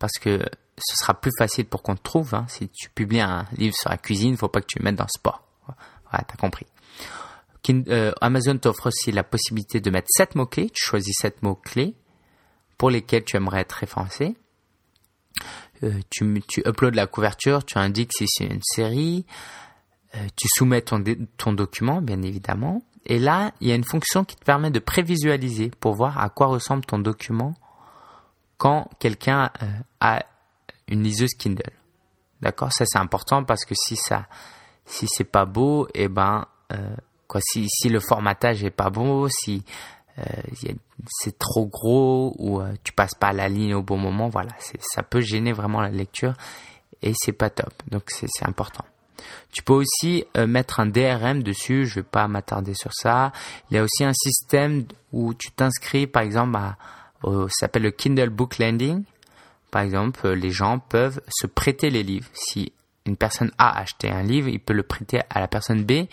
parce 0.00 0.18
que 0.20 0.44
ce 0.78 0.96
sera 0.96 1.14
plus 1.14 1.30
facile 1.38 1.66
pour 1.66 1.84
qu'on 1.84 1.94
te 1.94 2.02
trouve. 2.02 2.34
Hein. 2.34 2.46
Si 2.48 2.68
tu 2.70 2.90
publies 2.90 3.20
un 3.20 3.46
livre 3.56 3.76
sur 3.76 3.88
la 3.88 3.98
cuisine, 3.98 4.36
faut 4.36 4.48
pas 4.48 4.60
que 4.60 4.66
tu 4.66 4.80
le 4.80 4.84
mettes 4.84 4.96
dans 4.96 5.04
le 5.04 5.16
sport. 5.16 5.44
Voilà, 6.10 6.24
t'as 6.26 6.36
compris. 6.36 6.66
Euh, 7.70 8.12
Amazon 8.20 8.58
t'offre 8.58 8.88
aussi 8.88 9.12
la 9.12 9.22
possibilité 9.22 9.80
de 9.80 9.90
mettre 9.90 10.08
7 10.10 10.34
mots-clés. 10.34 10.70
Tu 10.70 10.84
choisis 10.84 11.14
7 11.20 11.42
mots-clés 11.42 11.94
pour 12.76 12.90
lesquels 12.90 13.24
tu 13.24 13.36
aimerais 13.36 13.60
être 13.60 13.72
référencé. 13.72 14.36
Euh, 15.84 15.92
tu, 16.10 16.42
tu 16.48 16.60
uploads 16.66 16.94
la 16.94 17.06
couverture, 17.06 17.64
tu 17.64 17.78
indiques 17.78 18.12
si 18.16 18.26
c'est 18.28 18.46
une 18.46 18.62
série, 18.62 19.26
euh, 20.14 20.26
tu 20.36 20.48
soumets 20.56 20.82
ton, 20.82 21.02
ton 21.36 21.52
document, 21.52 22.02
bien 22.02 22.22
évidemment. 22.22 22.82
Et 23.06 23.18
là, 23.18 23.52
il 23.60 23.68
y 23.68 23.72
a 23.72 23.74
une 23.74 23.84
fonction 23.84 24.24
qui 24.24 24.36
te 24.36 24.44
permet 24.44 24.70
de 24.70 24.78
prévisualiser 24.78 25.70
pour 25.80 25.94
voir 25.94 26.18
à 26.18 26.28
quoi 26.28 26.46
ressemble 26.46 26.84
ton 26.84 26.98
document 26.98 27.54
quand 28.58 28.88
quelqu'un 29.00 29.50
a 29.98 30.24
une 30.86 31.02
liseuse 31.02 31.34
Kindle. 31.36 31.72
D'accord? 32.42 32.72
Ça, 32.72 32.84
c'est 32.86 32.98
important 32.98 33.42
parce 33.42 33.64
que 33.64 33.74
si 33.74 33.96
ça, 33.96 34.28
si 34.86 35.08
c'est 35.08 35.24
pas 35.24 35.46
beau, 35.46 35.88
eh 35.94 36.06
ben, 36.06 36.46
Si, 37.40 37.88
le 37.88 38.00
formatage 38.00 38.64
est 38.64 38.70
pas 38.70 38.90
bon, 38.90 39.28
si 39.28 39.64
euh, 40.18 40.24
c'est 41.08 41.38
trop 41.38 41.66
gros 41.66 42.34
ou 42.38 42.60
euh, 42.60 42.72
tu 42.84 42.92
passes 42.92 43.14
pas 43.14 43.32
la 43.32 43.48
ligne 43.48 43.74
au 43.74 43.82
bon 43.82 43.96
moment, 43.96 44.28
voilà, 44.28 44.50
ça 44.80 45.02
peut 45.02 45.20
gêner 45.20 45.52
vraiment 45.52 45.80
la 45.80 45.90
lecture 45.90 46.34
et 47.02 47.12
c'est 47.14 47.32
pas 47.32 47.50
top. 47.50 47.72
Donc 47.90 48.10
c'est 48.10 48.28
important. 48.42 48.84
Tu 49.52 49.62
peux 49.62 49.72
aussi 49.72 50.24
euh, 50.36 50.46
mettre 50.46 50.80
un 50.80 50.86
DRM 50.86 51.42
dessus, 51.42 51.86
je 51.86 51.96
vais 51.96 52.02
pas 52.02 52.26
m'attarder 52.28 52.74
sur 52.74 52.92
ça. 52.92 53.32
Il 53.70 53.76
y 53.76 53.78
a 53.78 53.82
aussi 53.82 54.04
un 54.04 54.12
système 54.12 54.84
où 55.12 55.34
tu 55.34 55.50
t'inscris 55.50 56.06
par 56.06 56.22
exemple 56.22 56.58
ça 57.24 57.48
s'appelle 57.60 57.82
le 57.82 57.92
Kindle 57.92 58.30
Book 58.30 58.58
Lending. 58.58 59.04
Par 59.70 59.82
exemple, 59.82 60.28
les 60.30 60.50
gens 60.50 60.80
peuvent 60.80 61.20
se 61.28 61.46
prêter 61.46 61.88
les 61.88 62.02
livres. 62.02 62.28
Une 63.06 63.16
personne 63.16 63.50
A 63.58 63.78
acheté 63.78 64.10
un 64.10 64.22
livre, 64.22 64.48
il 64.48 64.60
peut 64.60 64.72
le 64.72 64.82
prêter 64.82 65.20
à 65.30 65.40
la 65.40 65.48
personne 65.48 65.84
B 65.84 66.06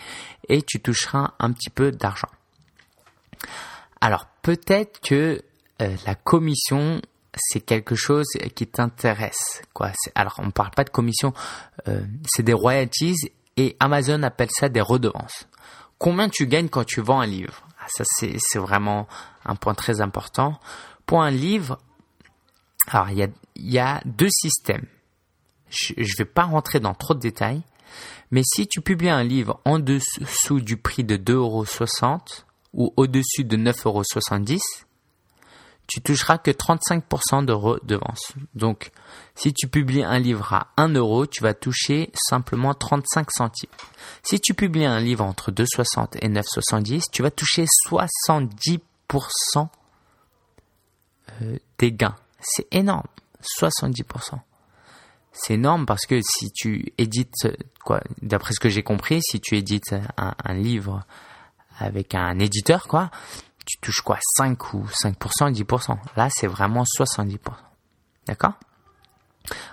et 0.48 0.62
tu 0.62 0.80
toucheras 0.80 1.34
un 1.38 1.52
petit 1.52 1.70
peu 1.70 1.92
d'argent. 1.92 2.28
Alors 4.00 4.26
peut-être 4.42 5.00
que 5.00 5.42
euh, 5.82 5.96
la 6.06 6.14
commission 6.14 7.00
c'est 7.36 7.60
quelque 7.60 7.94
chose 7.94 8.26
qui 8.54 8.66
t'intéresse 8.66 9.62
quoi. 9.72 9.92
Alors 10.14 10.34
on 10.38 10.50
parle 10.50 10.72
pas 10.72 10.84
de 10.84 10.90
commission, 10.90 11.32
euh, 11.88 12.02
c'est 12.26 12.42
des 12.42 12.52
royalties 12.52 13.16
et 13.56 13.76
Amazon 13.78 14.22
appelle 14.22 14.50
ça 14.50 14.68
des 14.68 14.80
redevances. 14.80 15.46
Combien 15.98 16.28
tu 16.28 16.46
gagnes 16.46 16.68
quand 16.68 16.84
tu 16.84 17.00
vends 17.00 17.20
un 17.20 17.26
livre? 17.26 17.62
Ah, 17.78 17.86
Ça 17.88 18.04
c'est 18.06 18.58
vraiment 18.58 19.06
un 19.44 19.54
point 19.54 19.74
très 19.74 20.00
important. 20.00 20.58
Pour 21.06 21.22
un 21.22 21.30
livre, 21.30 21.78
alors 22.88 23.10
il 23.10 23.30
y 23.56 23.78
a 23.78 24.00
deux 24.04 24.30
systèmes. 24.30 24.86
Je 25.70 25.94
ne 25.98 26.16
vais 26.18 26.24
pas 26.24 26.44
rentrer 26.44 26.80
dans 26.80 26.94
trop 26.94 27.14
de 27.14 27.20
détails, 27.20 27.62
mais 28.30 28.42
si 28.44 28.66
tu 28.66 28.80
publies 28.80 29.10
un 29.10 29.22
livre 29.22 29.60
en 29.64 29.78
dessous 29.78 30.60
du 30.60 30.76
prix 30.76 31.04
de 31.04 31.16
2,60 31.16 31.32
euros 31.34 31.64
ou 32.74 32.92
au-dessus 32.96 33.44
de 33.44 33.56
9,70 33.56 33.84
euros, 33.86 34.02
tu 35.90 36.00
toucheras 36.00 36.38
que 36.38 36.52
35% 36.52 37.44
de 37.44 37.52
redevance. 37.52 38.32
Donc, 38.54 38.92
si 39.34 39.52
tu 39.52 39.66
publies 39.66 40.04
un 40.04 40.20
livre 40.20 40.52
à 40.52 40.68
1 40.76 40.90
euro, 40.94 41.26
tu 41.26 41.42
vas 41.42 41.52
toucher 41.52 42.12
simplement 42.14 42.74
35 42.74 43.28
centimes. 43.32 43.70
Si 44.22 44.40
tu 44.40 44.54
publies 44.54 44.84
un 44.84 45.00
livre 45.00 45.24
entre 45.24 45.50
2,60 45.50 46.18
et 46.20 46.28
9,70, 46.28 47.06
tu 47.10 47.22
vas 47.22 47.32
toucher 47.32 47.64
70% 47.88 48.78
euh, 51.42 51.56
des 51.78 51.92
gains. 51.92 52.16
C'est 52.40 52.68
énorme. 52.70 53.08
70%. 53.60 54.38
C'est 55.32 55.54
énorme 55.54 55.86
parce 55.86 56.06
que 56.06 56.20
si 56.22 56.50
tu 56.52 56.92
édites, 56.98 57.48
quoi, 57.84 58.00
d'après 58.20 58.52
ce 58.52 58.60
que 58.60 58.68
j'ai 58.68 58.82
compris, 58.82 59.20
si 59.22 59.40
tu 59.40 59.56
édites 59.56 59.94
un 60.16 60.54
livre 60.54 61.04
avec 61.78 62.14
un 62.14 62.38
éditeur, 62.38 62.88
quoi, 62.88 63.10
tu 63.64 63.78
touches 63.78 64.00
quoi 64.00 64.18
5 64.36 64.74
ou 64.74 64.84
5%, 64.86 65.52
10%. 65.52 65.98
Là, 66.16 66.28
c'est 66.30 66.46
vraiment 66.46 66.82
70%. 66.82 67.38
D'accord? 68.26 68.54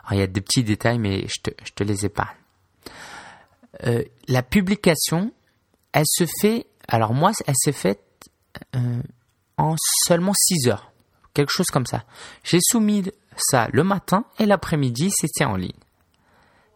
Alors, 0.06 0.14
il 0.14 0.20
y 0.20 0.22
a 0.22 0.28
des 0.28 0.42
petits 0.42 0.64
détails, 0.64 1.00
mais 1.00 1.28
je 1.28 1.42
te, 1.42 1.52
je 1.64 1.72
te 1.72 1.84
les 1.84 2.06
épargne. 2.06 2.36
Euh, 3.86 4.04
la 4.28 4.44
publication, 4.44 5.32
elle 5.92 6.06
se 6.06 6.26
fait, 6.42 6.68
alors 6.88 7.14
moi, 7.14 7.32
elle 7.46 7.56
s'est 7.56 7.72
faite 7.72 8.04
euh, 8.76 9.02
en 9.58 9.76
seulement 10.06 10.34
6 10.34 10.70
heures. 10.70 10.92
Quelque 11.34 11.52
chose 11.52 11.68
comme 11.68 11.86
ça. 11.86 12.04
J'ai 12.44 12.60
soumis 12.62 13.04
ça 13.38 13.68
le 13.72 13.84
matin 13.84 14.26
et 14.40 14.46
l'après-midi, 14.46 15.10
c'était 15.12 15.46
en 15.46 15.56
ligne. 15.56 15.72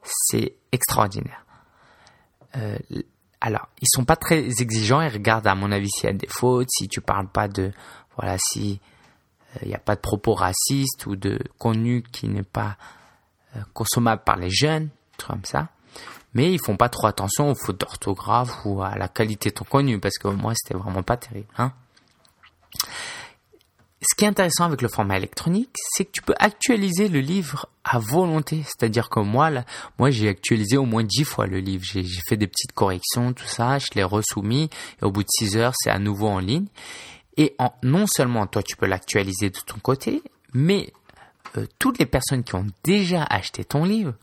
C'est 0.03 0.55
extraordinaire. 0.71 1.45
Euh, 2.57 2.77
alors, 3.39 3.69
ils 3.81 3.87
sont 3.89 4.05
pas 4.05 4.15
très 4.15 4.61
exigeants, 4.61 5.01
ils 5.01 5.11
regardent 5.11 5.47
à 5.47 5.55
mon 5.55 5.71
avis 5.71 5.89
s'il 5.89 6.05
y 6.05 6.13
a 6.13 6.13
des 6.13 6.27
fautes, 6.27 6.69
si 6.69 6.87
tu 6.87 7.01
parles 7.01 7.27
pas 7.27 7.47
de, 7.47 7.71
voilà, 8.15 8.37
si 8.39 8.79
il 9.55 9.63
euh, 9.63 9.69
n'y 9.69 9.75
a 9.75 9.79
pas 9.79 9.95
de 9.95 10.01
propos 10.01 10.33
racistes 10.33 11.05
ou 11.07 11.15
de 11.15 11.39
contenu 11.57 12.03
qui 12.03 12.27
n'est 12.27 12.43
pas 12.43 12.77
euh, 13.55 13.61
consommable 13.73 14.23
par 14.23 14.37
les 14.37 14.49
jeunes, 14.49 14.89
tout 15.17 15.27
comme 15.27 15.45
ça. 15.45 15.69
Mais 16.33 16.53
ils 16.53 16.61
font 16.63 16.77
pas 16.77 16.87
trop 16.87 17.07
attention 17.07 17.51
aux 17.51 17.55
fautes 17.55 17.79
d'orthographe 17.79 18.65
ou 18.65 18.81
à 18.81 18.95
la 18.95 19.09
qualité 19.09 19.49
de 19.49 19.55
ton 19.55 19.65
contenu 19.65 19.99
parce 19.99 20.17
que 20.17 20.29
moi 20.29 20.53
c'était 20.55 20.77
vraiment 20.77 21.03
pas 21.03 21.17
terrible. 21.17 21.49
Hein 21.57 21.73
ce 24.01 24.15
qui 24.15 24.25
est 24.25 24.27
intéressant 24.27 24.65
avec 24.65 24.81
le 24.81 24.87
format 24.87 25.17
électronique, 25.17 25.75
c'est 25.91 26.05
que 26.05 26.11
tu 26.11 26.23
peux 26.23 26.33
actualiser 26.39 27.07
le 27.07 27.19
livre 27.19 27.67
à 27.83 27.99
volonté. 27.99 28.63
C'est-à-dire 28.65 29.09
que 29.09 29.19
moi, 29.19 29.51
là, 29.51 29.63
moi, 29.99 30.09
j'ai 30.09 30.27
actualisé 30.27 30.75
au 30.77 30.85
moins 30.85 31.03
dix 31.03 31.23
fois 31.23 31.45
le 31.45 31.59
livre. 31.59 31.83
J'ai 31.85 32.03
fait 32.27 32.37
des 32.37 32.47
petites 32.47 32.71
corrections, 32.71 33.33
tout 33.33 33.45
ça, 33.45 33.77
je 33.77 33.87
l'ai 33.93 34.03
resoumis, 34.03 34.69
et 35.01 35.05
au 35.05 35.11
bout 35.11 35.21
de 35.21 35.29
six 35.29 35.55
heures, 35.55 35.73
c'est 35.75 35.91
à 35.91 35.99
nouveau 35.99 36.27
en 36.27 36.39
ligne. 36.39 36.65
Et 37.37 37.55
en, 37.59 37.73
non 37.83 38.07
seulement 38.07 38.47
toi, 38.47 38.63
tu 38.63 38.75
peux 38.75 38.87
l'actualiser 38.87 39.51
de 39.51 39.59
ton 39.59 39.77
côté, 39.77 40.23
mais 40.53 40.91
euh, 41.57 41.67
toutes 41.77 41.99
les 41.99 42.07
personnes 42.07 42.43
qui 42.43 42.55
ont 42.55 42.67
déjà 42.83 43.23
acheté 43.23 43.63
ton 43.63 43.83
livre, 43.83 44.15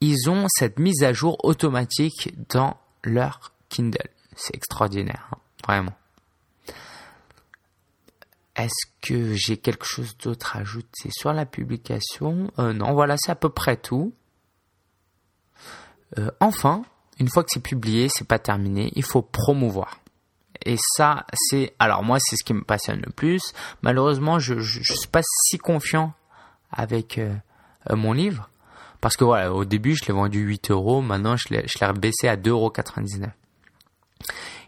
ils 0.00 0.28
ont 0.28 0.46
cette 0.48 0.80
mise 0.80 1.04
à 1.04 1.12
jour 1.12 1.36
automatique 1.44 2.34
dans 2.48 2.76
leur 3.04 3.52
Kindle. 3.68 4.10
C'est 4.34 4.56
extraordinaire, 4.56 5.28
hein, 5.32 5.38
vraiment. 5.64 5.92
Est-ce 8.56 8.86
que 9.00 9.34
j'ai 9.34 9.56
quelque 9.56 9.86
chose 9.86 10.16
d'autre 10.18 10.56
à 10.56 10.60
ajouter 10.60 11.10
sur 11.10 11.32
la 11.32 11.46
publication? 11.46 12.50
Euh, 12.58 12.72
Non, 12.72 12.92
voilà, 12.92 13.16
c'est 13.18 13.32
à 13.32 13.34
peu 13.34 13.48
près 13.48 13.76
tout. 13.76 14.12
Euh, 16.18 16.30
enfin, 16.40 16.82
une 17.18 17.28
fois 17.28 17.42
que 17.44 17.50
c'est 17.50 17.62
publié, 17.62 18.08
c'est 18.10 18.26
pas 18.26 18.38
terminé, 18.38 18.92
il 18.94 19.04
faut 19.04 19.22
promouvoir. 19.22 20.00
Et 20.64 20.76
ça, 20.96 21.26
c'est 21.34 21.74
alors 21.78 22.04
moi, 22.04 22.18
c'est 22.20 22.36
ce 22.36 22.44
qui 22.44 22.52
me 22.54 22.62
passionne 22.62 23.00
le 23.04 23.10
plus. 23.10 23.52
Malheureusement, 23.80 24.38
je 24.38 24.54
ne 24.54 24.60
suis 24.62 25.08
pas 25.10 25.22
si 25.46 25.58
confiant 25.58 26.12
avec 26.70 27.18
euh, 27.18 27.34
mon 27.90 28.12
livre 28.12 28.50
parce 29.02 29.16
que 29.16 29.24
voilà, 29.24 29.52
au 29.52 29.64
début, 29.64 29.96
je 29.96 30.04
l'ai 30.06 30.14
vendu 30.14 30.38
8 30.38 30.70
euros, 30.70 31.02
maintenant 31.02 31.36
je 31.36 31.48
l'ai 31.52 31.64
baissé 31.98 32.28
à 32.28 32.36
2,99 32.36 32.50
euros 32.50 32.72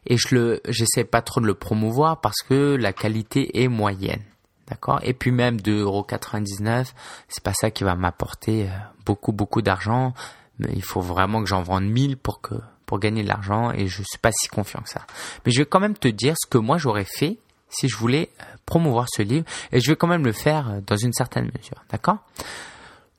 et 0.07 0.17
je 0.17 0.35
le 0.35 0.61
j'essaie 0.69 1.05
pas 1.05 1.23
trop 1.23 1.40
de 1.40 1.47
le 1.47 1.55
promouvoir 1.55 2.21
parce 2.21 2.43
que 2.43 2.77
la 2.77 2.93
qualité 2.93 3.62
est 3.62 3.69
moyenne. 3.69 4.23
D'accord? 4.69 5.01
Et 5.03 5.12
puis 5.12 5.31
même 5.31 5.59
2,99€, 5.59 6.93
c'est 7.29 7.43
pas 7.43 7.53
ça 7.53 7.71
qui 7.71 7.85
va 7.85 7.95
m'apporter 7.97 8.64
euh, 8.64 8.73
beaucoup 9.05 9.33
beaucoup 9.33 9.61
d'argent, 9.61 10.14
il 10.61 10.83
faut 10.83 11.01
vraiment 11.01 11.43
que 11.43 11.49
j'en 11.49 11.62
vende 11.62 11.85
1000 11.85 12.17
pour 12.17 12.40
que 12.40 12.55
pour 12.87 12.99
gagner 12.99 13.23
de 13.23 13.29
l'argent 13.29 13.73
et 13.73 13.87
je 13.87 14.03
suis 14.03 14.19
pas 14.19 14.31
si 14.33 14.49
confiant 14.49 14.81
que 14.81 14.90
ça. 14.90 15.07
Mais 15.45 15.53
je 15.53 15.61
vais 15.61 15.67
quand 15.67 15.81
même 15.81 15.97
te 15.97 16.09
dire 16.09 16.35
ce 16.38 16.47
que 16.47 16.59
moi 16.59 16.79
j'aurais 16.79 17.07
fait 17.07 17.38
si 17.69 17.88
je 17.88 17.97
voulais 17.97 18.31
euh, 18.40 18.45
promouvoir 18.67 19.07
ce 19.09 19.23
livre 19.23 19.47
et 19.73 19.81
je 19.81 19.90
vais 19.90 19.97
quand 19.97 20.07
même 20.07 20.25
le 20.25 20.33
faire 20.33 20.71
euh, 20.71 20.81
dans 20.87 20.97
une 20.97 21.12
certaine 21.12 21.51
mesure, 21.57 21.83
d'accord? 21.90 22.19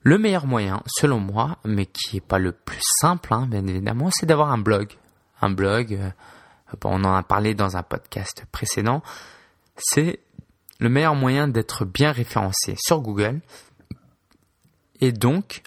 Le 0.02 0.19
meilleur 0.19 0.45
moyen, 0.45 0.84
selon 0.86 1.19
moi, 1.19 1.58
mais 1.65 1.88
qui 1.88 2.17
est 2.17 2.21
pas 2.21 2.38
le 2.38 2.52
plus 2.52 2.82
simple, 3.02 3.34
hein, 3.34 3.48
bien 3.50 3.65
évidemment, 3.65 4.12
c'est 4.12 4.28
d'avoir 4.28 4.52
un 4.52 4.60
blog, 4.60 4.93
un 5.41 5.50
blog 5.50 6.00
on 6.84 7.04
en 7.04 7.13
a 7.13 7.23
parlé 7.23 7.56
dans 7.56 7.78
un 7.78 7.84
podcast 7.84 8.45
précédent, 8.51 9.01
c'est 9.78 10.19
le 10.80 10.89
meilleur 10.89 11.15
moyen 11.15 11.47
d'être 11.47 11.86
bien 11.86 12.12
référencé 12.12 12.75
sur 12.78 13.01
Google. 13.01 13.41
Et 15.01 15.12
donc, 15.12 15.63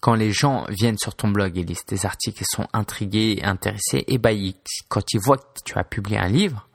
quand 0.00 0.14
les 0.14 0.32
gens 0.32 0.66
viennent 0.68 0.98
sur 0.98 1.14
ton 1.14 1.28
blog 1.28 1.56
et 1.58 1.62
lisent 1.62 1.84
tes 1.84 2.04
articles 2.06 2.42
et 2.42 2.46
sont 2.48 2.68
intrigués 2.72 3.40
intéressés, 3.42 3.98
et 3.98 4.14
eh 4.14 4.18
ben, 4.18 4.52
quand 4.88 5.12
ils 5.12 5.20
voient 5.20 5.38
que 5.38 5.62
tu 5.64 5.78
as 5.78 5.84
publié 5.84 6.18
un 6.18 6.28
livre, 6.28 6.68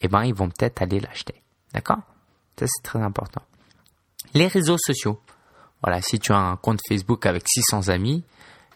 et 0.00 0.06
eh 0.06 0.08
ben, 0.08 0.24
ils 0.24 0.34
vont 0.34 0.48
peut-être 0.48 0.82
aller 0.82 1.00
l'acheter. 1.00 1.42
D'accord? 1.72 2.00
Ça, 2.58 2.66
c'est 2.66 2.82
très 2.82 3.00
important. 3.00 3.42
Les 4.34 4.46
réseaux 4.46 4.78
sociaux. 4.78 5.20
Voilà, 5.82 6.00
si 6.02 6.18
tu 6.18 6.32
as 6.32 6.38
un 6.38 6.56
compte 6.56 6.80
Facebook 6.88 7.26
avec 7.26 7.44
600 7.46 7.88
amis 7.88 8.24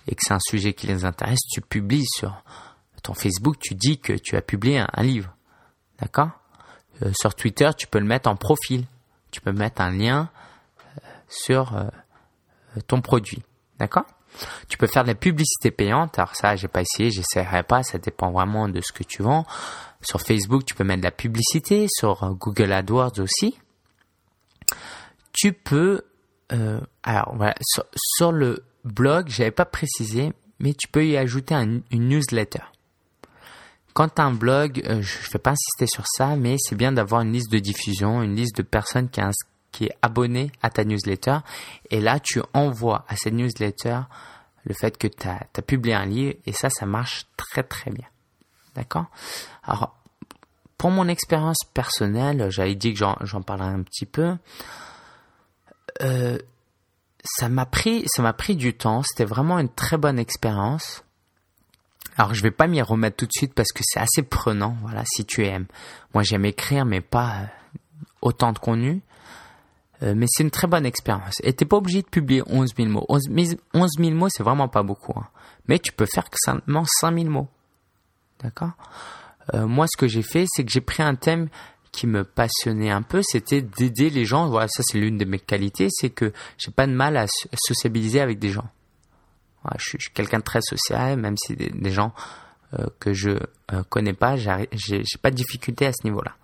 et 0.06 0.14
que 0.14 0.20
c'est 0.22 0.34
un 0.34 0.40
sujet 0.40 0.74
qui 0.74 0.86
les 0.86 1.04
intéresse, 1.04 1.40
tu 1.50 1.60
publies 1.60 2.06
sur 2.06 2.42
ton 3.02 3.14
Facebook, 3.14 3.58
tu 3.60 3.74
dis 3.74 3.98
que 3.98 4.12
tu 4.12 4.36
as 4.36 4.42
publié 4.42 4.78
un, 4.92 5.02
livre. 5.02 5.34
D'accord? 6.00 6.30
Euh, 7.02 7.12
Sur 7.14 7.34
Twitter, 7.34 7.70
tu 7.76 7.86
peux 7.86 7.98
le 7.98 8.06
mettre 8.06 8.28
en 8.28 8.36
profil. 8.36 8.84
Tu 9.30 9.40
peux 9.40 9.52
mettre 9.52 9.80
un 9.80 9.90
lien 9.90 10.30
euh, 10.96 11.00
sur 11.28 11.76
euh, 11.76 11.88
ton 12.86 13.00
produit. 13.00 13.42
D'accord? 13.78 14.06
Tu 14.68 14.76
peux 14.78 14.86
faire 14.86 15.02
de 15.04 15.08
la 15.08 15.14
publicité 15.14 15.70
payante. 15.70 16.18
Alors 16.18 16.34
ça, 16.34 16.56
j'ai 16.56 16.68
pas 16.68 16.82
essayé, 16.82 17.10
j'essaierai 17.10 17.62
pas. 17.62 17.82
Ça 17.82 17.98
dépend 17.98 18.30
vraiment 18.30 18.68
de 18.68 18.80
ce 18.80 18.92
que 18.92 19.02
tu 19.02 19.22
vends. 19.22 19.46
Sur 20.02 20.20
Facebook, 20.20 20.64
tu 20.64 20.74
peux 20.74 20.84
mettre 20.84 21.00
de 21.00 21.06
la 21.06 21.12
publicité. 21.12 21.86
Sur 21.88 22.34
Google 22.34 22.72
AdWords 22.72 23.18
aussi. 23.20 23.58
Tu 25.32 25.52
peux, 25.52 26.02
alors 27.02 27.34
voilà, 27.36 27.54
sur, 27.94 28.32
le 28.32 28.64
blog, 28.84 29.28
j'avais 29.28 29.50
pas 29.50 29.64
précisé, 29.64 30.32
mais 30.58 30.74
tu 30.74 30.88
peux 30.88 31.06
y 31.06 31.16
ajouter 31.16 31.54
une 31.54 32.08
newsletter. 32.08 32.62
Quand 33.98 34.14
tu 34.14 34.22
as 34.22 34.26
un 34.26 34.32
blog, 34.32 34.80
euh, 34.86 35.02
je 35.02 35.26
ne 35.26 35.32
vais 35.32 35.40
pas 35.40 35.50
insister 35.50 35.88
sur 35.88 36.04
ça, 36.06 36.36
mais 36.36 36.54
c'est 36.60 36.76
bien 36.76 36.92
d'avoir 36.92 37.22
une 37.22 37.32
liste 37.32 37.50
de 37.50 37.58
diffusion, 37.58 38.22
une 38.22 38.36
liste 38.36 38.56
de 38.58 38.62
personnes 38.62 39.08
qui, 39.10 39.86
est 39.86 39.96
abonnée 40.02 40.52
à 40.62 40.70
ta 40.70 40.84
newsletter. 40.84 41.38
Et 41.90 42.00
là, 42.00 42.20
tu 42.20 42.40
envoies 42.54 43.04
à 43.08 43.16
cette 43.16 43.34
newsletter 43.34 44.02
le 44.62 44.74
fait 44.74 44.96
que 44.96 45.08
tu 45.08 45.26
as, 45.26 45.62
publié 45.62 45.96
un 45.96 46.06
livre 46.06 46.34
et 46.46 46.52
ça, 46.52 46.70
ça 46.70 46.86
marche 46.86 47.26
très 47.36 47.64
très 47.64 47.90
bien. 47.90 48.06
D'accord? 48.76 49.06
Alors, 49.64 49.96
pour 50.76 50.92
mon 50.92 51.08
expérience 51.08 51.64
personnelle, 51.74 52.50
j'avais 52.50 52.76
dit 52.76 52.94
que 52.94 53.00
j'en 53.00 53.42
parlerai 53.42 53.70
un 53.70 53.82
petit 53.82 54.06
peu. 54.06 54.36
Euh, 56.02 56.38
ça 57.24 57.48
m'a 57.48 57.66
pris, 57.66 58.04
ça 58.06 58.22
m'a 58.22 58.32
pris 58.32 58.54
du 58.54 58.74
temps. 58.74 59.02
C'était 59.02 59.24
vraiment 59.24 59.58
une 59.58 59.68
très 59.68 59.96
bonne 59.96 60.20
expérience. 60.20 61.02
Alors 62.18 62.34
je 62.34 62.42
vais 62.42 62.50
pas 62.50 62.66
m'y 62.66 62.82
remettre 62.82 63.16
tout 63.16 63.26
de 63.26 63.32
suite 63.32 63.54
parce 63.54 63.70
que 63.72 63.82
c'est 63.82 64.00
assez 64.00 64.22
prenant. 64.22 64.76
Voilà, 64.82 65.04
si 65.06 65.24
tu 65.24 65.46
aimes. 65.46 65.66
Moi 66.12 66.24
j'aime 66.24 66.44
écrire, 66.44 66.84
mais 66.84 67.00
pas 67.00 67.36
euh, 67.36 67.44
autant 68.20 68.52
de 68.52 68.58
contenu. 68.58 69.02
Euh, 70.02 70.14
mais 70.16 70.26
c'est 70.28 70.42
une 70.42 70.50
très 70.50 70.66
bonne 70.66 70.84
expérience. 70.84 71.36
Et 71.44 71.52
t'es 71.52 71.64
pas 71.64 71.76
obligé 71.76 72.02
de 72.02 72.08
publier 72.08 72.42
11 72.46 72.72
000 72.76 72.88
mots. 72.88 73.06
11 73.08 73.28
000, 73.98 74.14
mots, 74.14 74.28
c'est 74.28 74.42
vraiment 74.42 74.68
pas 74.68 74.82
beaucoup. 74.82 75.18
Hein. 75.18 75.26
Mais 75.68 75.78
tu 75.78 75.92
peux 75.92 76.06
faire 76.06 76.28
que 76.28 76.36
seulement 76.44 76.84
5 76.84 77.14
000 77.14 77.30
mots. 77.30 77.48
D'accord? 78.42 78.72
Euh, 79.54 79.66
Moi, 79.66 79.86
ce 79.88 79.96
que 79.96 80.06
j'ai 80.06 80.22
fait, 80.22 80.44
c'est 80.48 80.64
que 80.64 80.70
j'ai 80.70 80.80
pris 80.80 81.02
un 81.02 81.14
thème 81.14 81.48
qui 81.90 82.06
me 82.06 82.22
passionnait 82.22 82.90
un 82.90 83.02
peu, 83.02 83.22
c'était 83.22 83.62
d'aider 83.62 84.10
les 84.10 84.24
gens. 84.24 84.48
Voilà, 84.48 84.68
ça 84.68 84.82
c'est 84.84 84.98
l'une 84.98 85.18
de 85.18 85.24
mes 85.24 85.38
qualités, 85.38 85.88
c'est 85.90 86.10
que 86.10 86.32
j'ai 86.58 86.70
pas 86.70 86.86
de 86.86 86.92
mal 86.92 87.16
à 87.16 87.26
sociabiliser 87.56 88.20
avec 88.20 88.38
des 88.38 88.50
gens. 88.50 88.68
Je, 89.78 89.88
suis, 89.88 89.98
quelqu'un 90.14 90.38
de 90.38 90.44
très 90.44 90.60
social, 90.60 91.18
même 91.18 91.36
si 91.36 91.56
des, 91.56 91.90
gens 91.90 92.12
euh, 92.78 92.86
que 93.00 93.12
je 93.12 93.30
euh, 93.72 93.82
connais 93.88 94.12
pas, 94.12 94.36
j'ai 94.36 95.02
pas 95.22 95.30
de 95.30 95.36
difficulté 95.36 95.86
à 95.86 95.92
ce 95.92 96.04
niveau-là. 96.04 96.34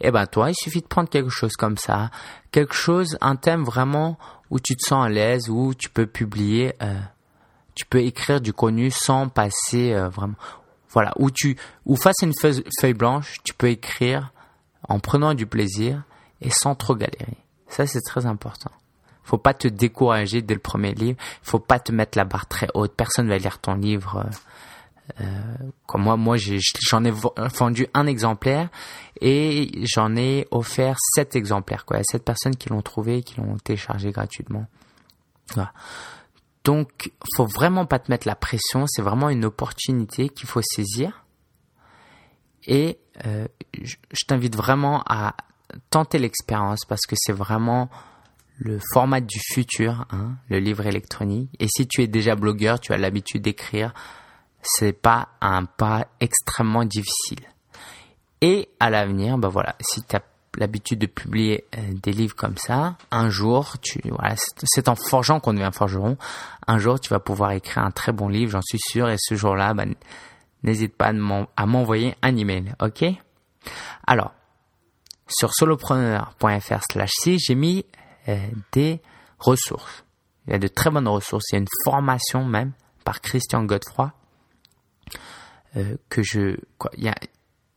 Et 0.00 0.08
eh 0.08 0.10
ben 0.10 0.26
toi, 0.26 0.50
il 0.50 0.54
suffit 0.54 0.82
de 0.82 0.86
prendre 0.86 1.08
quelque 1.08 1.30
chose 1.30 1.52
comme 1.52 1.78
ça, 1.78 2.10
quelque 2.50 2.74
chose, 2.74 3.16
un 3.22 3.36
thème 3.36 3.64
vraiment 3.64 4.18
où 4.50 4.60
tu 4.60 4.76
te 4.76 4.86
sens 4.86 5.06
à 5.06 5.08
l'aise, 5.08 5.48
où 5.48 5.72
tu 5.74 5.88
peux 5.88 6.06
publier, 6.06 6.74
euh, 6.82 6.98
tu 7.74 7.86
peux 7.86 8.02
écrire 8.02 8.42
du 8.42 8.52
contenu 8.52 8.90
sans 8.90 9.28
passer 9.28 9.94
vraiment, 9.94 10.36
voilà, 10.90 11.12
où 11.16 11.30
tu, 11.30 11.56
ou 11.86 11.96
face 11.96 12.22
à 12.22 12.26
une 12.26 12.34
feuille 12.80 12.94
blanche, 12.94 13.36
tu 13.42 13.54
peux 13.54 13.68
écrire 13.68 14.32
en 14.86 14.98
prenant 14.98 15.32
du 15.32 15.46
plaisir 15.46 16.02
et 16.42 16.50
sans 16.50 16.74
trop 16.74 16.94
galérer. 16.94 17.38
Ça, 17.68 17.86
c'est 17.86 18.00
très 18.00 18.26
important. 18.26 18.70
Faut 19.26 19.38
pas 19.38 19.54
te 19.54 19.66
décourager 19.66 20.40
dès 20.40 20.54
le 20.54 20.60
premier 20.60 20.94
livre. 20.94 21.18
Faut 21.42 21.58
pas 21.58 21.80
te 21.80 21.90
mettre 21.90 22.16
la 22.16 22.24
barre 22.24 22.46
très 22.46 22.68
haute. 22.74 22.94
Personne 22.94 23.28
va 23.28 23.38
lire 23.38 23.58
ton 23.58 23.74
livre. 23.74 24.24
Euh, 24.24 25.22
euh 25.22 25.70
comme 25.84 26.02
moi, 26.02 26.16
moi, 26.16 26.36
j'en 26.36 27.02
ai, 27.04 27.10
vendu 27.10 27.88
un 27.92 28.06
exemplaire 28.06 28.68
et 29.20 29.68
j'en 29.82 30.14
ai 30.14 30.46
offert 30.52 30.96
sept 31.16 31.34
exemplaires. 31.34 31.84
Quoi. 31.84 31.98
Sept 32.08 32.24
personnes 32.24 32.54
qui 32.54 32.68
l'ont 32.68 32.82
trouvé, 32.82 33.24
qui 33.24 33.40
l'ont 33.40 33.56
téléchargé 33.56 34.12
gratuitement. 34.12 34.66
Donc, 36.62 37.10
faut 37.34 37.46
vraiment 37.46 37.84
pas 37.84 37.98
te 37.98 38.12
mettre 38.12 38.28
la 38.28 38.36
pression. 38.36 38.86
C'est 38.86 39.02
vraiment 39.02 39.28
une 39.28 39.44
opportunité 39.44 40.28
qu'il 40.28 40.48
faut 40.48 40.62
saisir. 40.62 41.24
Et 42.68 43.00
euh, 43.26 43.48
je 43.74 44.24
t'invite 44.28 44.54
vraiment 44.54 45.02
à 45.06 45.34
tenter 45.90 46.20
l'expérience 46.20 46.84
parce 46.84 47.06
que 47.08 47.16
c'est 47.18 47.32
vraiment 47.32 47.90
le 48.58 48.80
format 48.92 49.20
du 49.20 49.38
futur, 49.52 50.06
hein, 50.10 50.36
le 50.48 50.58
livre 50.58 50.86
électronique. 50.86 51.50
Et 51.60 51.68
si 51.68 51.86
tu 51.86 52.02
es 52.02 52.06
déjà 52.06 52.34
blogueur, 52.36 52.80
tu 52.80 52.92
as 52.92 52.96
l'habitude 52.96 53.42
d'écrire, 53.42 53.92
c'est 54.62 54.92
pas 54.92 55.28
un 55.40 55.64
pas 55.64 56.06
extrêmement 56.20 56.84
difficile. 56.84 57.40
Et 58.40 58.68
à 58.80 58.90
l'avenir, 58.90 59.38
ben 59.38 59.48
voilà, 59.48 59.76
si 59.80 60.02
tu 60.02 60.16
as 60.16 60.22
l'habitude 60.56 60.98
de 60.98 61.06
publier 61.06 61.64
euh, 61.76 61.80
des 62.02 62.12
livres 62.12 62.34
comme 62.34 62.56
ça, 62.56 62.96
un 63.10 63.28
jour, 63.28 63.76
tu 63.82 64.00
voilà, 64.08 64.34
c'est 64.36 64.88
en 64.88 64.94
forgeant 64.94 65.38
qu'on 65.38 65.52
devient 65.52 65.70
forgeron. 65.72 66.16
Un 66.66 66.78
jour, 66.78 66.98
tu 66.98 67.10
vas 67.10 67.20
pouvoir 67.20 67.52
écrire 67.52 67.84
un 67.84 67.90
très 67.90 68.12
bon 68.12 68.28
livre, 68.28 68.52
j'en 68.52 68.62
suis 68.62 68.80
sûr. 68.80 69.08
Et 69.08 69.16
ce 69.18 69.34
jour-là, 69.34 69.74
ben, 69.74 69.94
n'hésite 70.62 70.96
pas 70.96 71.12
à 71.56 71.66
m'envoyer 71.66 72.16
un 72.22 72.36
email, 72.36 72.74
ok? 72.80 73.04
Alors, 74.06 74.32
sur 75.28 75.52
solopreneur.fr 75.52 76.80
slash 76.90 77.10
si, 77.20 77.38
j'ai 77.38 77.54
mis 77.54 77.84
des 78.72 79.00
ressources. 79.38 80.04
Il 80.46 80.52
y 80.52 80.54
a 80.54 80.58
de 80.58 80.68
très 80.68 80.90
bonnes 80.90 81.08
ressources. 81.08 81.44
Il 81.52 81.54
y 81.54 81.58
a 81.58 81.60
une 81.60 81.68
formation 81.84 82.44
même 82.44 82.72
par 83.04 83.20
Christian 83.20 83.64
Godefroy 83.64 84.12
euh, 85.76 85.96
que 86.08 86.22
je... 86.22 86.56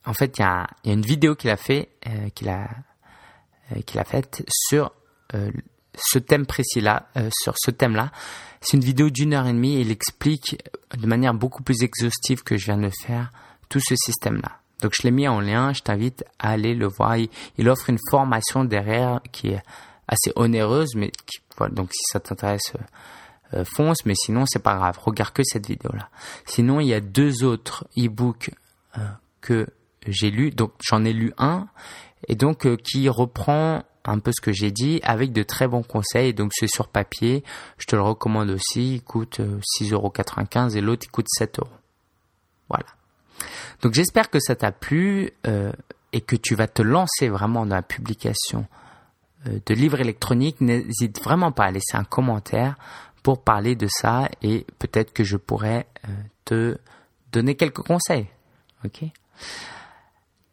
En 0.06 0.14
fait, 0.14 0.38
il 0.38 0.42
y 0.42 0.46
a, 0.46 0.68
une 0.86 1.02
vidéo 1.02 1.36
qu'il 1.36 1.50
a 1.50 1.58
fait, 1.58 1.90
euh, 2.08 2.30
qu'il 2.30 2.50
a, 2.50 2.68
qu'il 3.86 4.00
a 4.00 4.04
faite 4.04 4.44
sur 4.50 4.92
ce 5.96 6.20
thème 6.20 6.46
précis-là, 6.46 7.08
euh, 7.18 7.30
sur 7.42 7.54
ce 7.58 7.72
thème-là. 7.72 8.12
C'est 8.62 8.78
une 8.78 8.84
vidéo 8.84 9.10
d'une 9.10 9.34
heure 9.34 9.48
et 9.48 9.54
demie 9.54 9.80
il 9.80 9.92
explique 9.92 10.58
de 10.98 11.08
manière 11.08 11.34
beaucoup 11.34 11.64
plus 11.64 11.84
exhaustive 11.84 12.44
que 12.44 12.58
je 12.58 12.66
viens 12.66 12.78
de 12.78 12.90
faire 13.06 13.32
tout 13.70 13.80
ce 13.80 13.96
système-là. 13.96 14.60
Donc 14.82 14.94
je 14.98 15.04
l'ai 15.04 15.12
mis 15.12 15.28
en 15.28 15.40
lien, 15.40 15.74
je 15.74 15.82
t'invite 15.82 16.24
à 16.40 16.52
aller 16.52 16.74
le 16.74 16.88
voir. 16.88 17.18
Il, 17.58 17.70
offre 17.70 17.90
une 17.90 18.00
formation 18.10 18.64
derrière 18.64 19.22
qui 19.32 19.50
est 19.50 19.64
assez 20.10 20.34
onéreuse, 20.36 20.96
mais 20.96 21.12
donc 21.72 21.94
si 21.94 22.02
ça 22.12 22.20
t'intéresse, 22.20 22.74
euh, 22.76 23.60
euh, 23.60 23.66
fonce, 23.66 24.06
mais 24.06 24.16
sinon 24.16 24.46
c'est 24.46 24.62
pas 24.62 24.76
grave, 24.76 24.98
regarde 25.02 25.34
que 25.34 25.44
cette 25.44 25.68
vidéo-là. 25.68 26.10
Sinon 26.46 26.82
il 26.82 26.88
y 26.88 26.94
a 26.94 27.00
deux 27.00 27.44
autres 27.44 27.88
e-books 27.98 28.52
que 29.40 29.68
j'ai 30.06 30.32
lus, 30.32 30.50
donc 30.50 30.74
j'en 30.82 31.06
ai 31.06 31.14
lu 31.14 31.32
un, 31.38 31.68
et 32.28 32.36
donc 32.36 32.68
qui 32.84 33.08
reprend 33.08 33.84
un 34.06 34.20
peu 34.20 34.32
ce 34.32 34.42
que 34.42 34.52
j'ai 34.52 34.72
dit 34.72 35.00
avec 35.04 35.32
de 35.32 35.44
très 35.44 35.68
bons 35.68 35.84
conseils. 35.84 36.34
Donc 36.34 36.52
c'est 36.54 36.68
sur 36.68 36.88
papier, 36.88 37.44
je 37.78 37.86
te 37.86 37.96
le 37.96 38.02
recommande 38.02 38.50
aussi, 38.50 38.96
il 38.96 39.02
coûte 39.02 39.40
6,95€ 39.40 40.72
euh, 40.72 40.78
et 40.78 40.82
l'autre 40.82 41.06
il 41.06 41.12
coûte 41.12 41.28
7 41.30 41.60
euros. 41.60 41.70
Voilà. 42.70 42.88
Donc 43.82 43.94
j'espère 43.94 44.30
que 44.30 44.40
ça 44.40 44.56
t'a 44.56 44.72
plu 44.72 45.32
euh, 45.48 45.72
et 46.12 46.22
que 46.22 46.36
tu 46.36 46.56
vas 46.56 46.68
te 46.68 46.82
lancer 46.82 47.30
vraiment 47.30 47.66
dans 47.66 47.76
la 47.76 47.82
publication 47.82 48.62
euh, 48.62 48.89
de 49.46 49.74
livres 49.74 50.00
électroniques. 50.00 50.62
N'hésite 50.62 51.22
vraiment 51.24 51.52
pas 51.52 51.66
à 51.66 51.72
laisser 51.72 51.96
un 51.96 52.04
commentaire 52.04 52.76
pour 53.24 53.44
parler 53.44 53.76
de 53.76 53.88
ça 53.90 54.30
et 54.42 54.66
peut-être 54.80 55.14
que 55.14 55.24
je 55.24 55.38
pourrais 55.38 55.88
te 56.46 56.78
donner 57.32 57.56
quelques 57.56 57.82
conseils. 57.82 58.28
Ok? 58.86 59.04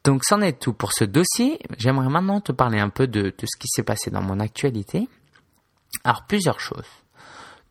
Donc, 0.07 0.22
c'en 0.25 0.40
est 0.40 0.61
tout 0.61 0.72
pour 0.72 0.92
ce 0.92 1.03
dossier. 1.03 1.59
J'aimerais 1.79 2.09
maintenant 2.09 2.40
te 2.40 2.53
parler 2.53 2.79
un 2.79 2.90
peu 2.90 3.09
de, 3.09 3.35
ce 3.40 3.59
qui 3.59 3.66
s'est 3.66 3.83
passé 3.83 4.09
dans 4.09 4.22
mon 4.22 4.38
actualité. 4.38 5.09
Alors, 6.05 6.27
plusieurs 6.29 6.61
choses. 6.61 6.87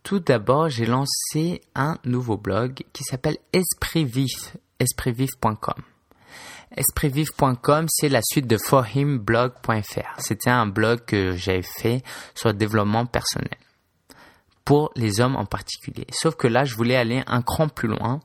Tout 0.04 0.20
d'abord, 0.20 0.68
j'ai 0.68 0.86
lancé 0.86 1.62
un 1.76 1.98
nouveau 2.04 2.36
blog 2.36 2.84
qui 2.92 3.04
s'appelle 3.04 3.38
Esprit 3.54 4.04
Vif, 4.04 4.58
espritvif.com. 4.80 5.95
Espritvif.com, 6.76 7.86
c'est 7.90 8.10
la 8.10 8.22
suite 8.22 8.48
de 8.48 8.58
forhimblog.fr. 8.58 10.20
C'était 10.20 10.50
un 10.50 10.68
blog 10.68 11.06
que 11.06 11.36
j'avais 11.36 11.62
fait 11.62 12.04
sur 12.36 12.50
le 12.50 12.56
développement 12.56 13.06
personnel. 13.06 13.58
Pour 14.66 14.92
les 14.96 15.22
hommes 15.22 15.36
en 15.36 15.46
particulier. 15.46 16.08
Sauf 16.12 16.36
que 16.36 16.48
là, 16.48 16.66
je 16.66 16.76
voulais 16.76 16.96
aller 16.96 17.24
un 17.28 17.42
cran 17.42 17.70
plus 17.70 17.88
loin. 17.88 18.20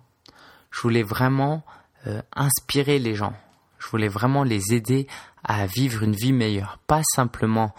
Je 0.70 0.80
voulais 0.80 1.02
vraiment 1.02 1.62
euh, 2.06 2.22
inspirer 2.34 2.98
les 2.98 3.14
gens. 3.14 3.34
Je 3.78 3.88
voulais 3.88 4.08
vraiment 4.08 4.42
les 4.42 4.74
aider 4.74 5.06
à 5.44 5.66
vivre 5.66 6.02
une 6.02 6.14
vie 6.14 6.32
meilleure, 6.32 6.78
pas 6.86 7.02
simplement 7.14 7.74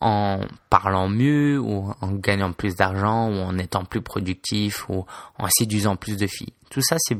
en 0.00 0.40
parlant 0.70 1.08
mieux 1.08 1.58
ou 1.58 1.92
en 2.00 2.12
gagnant 2.12 2.52
plus 2.52 2.74
d'argent 2.74 3.30
ou 3.30 3.36
en 3.36 3.56
étant 3.58 3.84
plus 3.84 4.02
productif 4.02 4.88
ou 4.88 5.06
en 5.38 5.48
séduisant 5.48 5.96
plus 5.96 6.16
de 6.16 6.26
filles. 6.26 6.52
Tout 6.70 6.82
ça, 6.82 6.96
c'est 6.98 7.18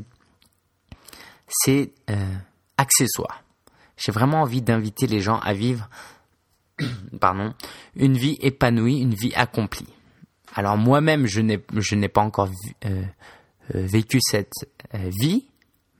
c'est 1.47 1.93
euh, 2.09 2.35
accessoire. 2.77 3.43
J'ai 3.97 4.11
vraiment 4.11 4.41
envie 4.41 4.61
d'inviter 4.61 5.07
les 5.07 5.21
gens 5.21 5.39
à 5.39 5.53
vivre 5.53 5.89
pardon, 7.19 7.53
une 7.95 8.17
vie 8.17 8.37
épanouie, 8.41 8.99
une 8.99 9.13
vie 9.13 9.33
accomplie. 9.35 9.87
Alors 10.55 10.77
moi-même, 10.77 11.27
je 11.27 11.41
n'ai 11.41 12.09
pas 12.09 12.21
encore 12.21 12.49
euh, 12.85 13.03
euh, 13.75 13.85
vécu 13.85 14.19
cette 14.21 14.53
vie, 14.93 15.45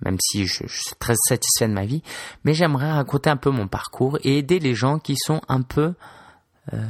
même 0.02 0.18
si 0.20 0.46
je, 0.46 0.66
suis 0.68 0.96
très 1.00 1.16
satisfait 1.28 1.68
de 1.68 1.74
ma 1.74 1.86
vie, 1.86 2.02
mais 2.44 2.54
j'aimerais 2.54 2.92
raconter 2.92 3.30
un 3.30 3.38
peu 3.38 3.50
mon 3.50 3.68
parcours 3.68 4.18
et 4.24 4.40
aider 4.40 4.60
les 4.60 4.74
gens 4.74 5.00
qui 5.00 5.16
sont 5.18 5.42
un 5.48 5.62
peu, 5.62 5.94
euh, 6.74 6.88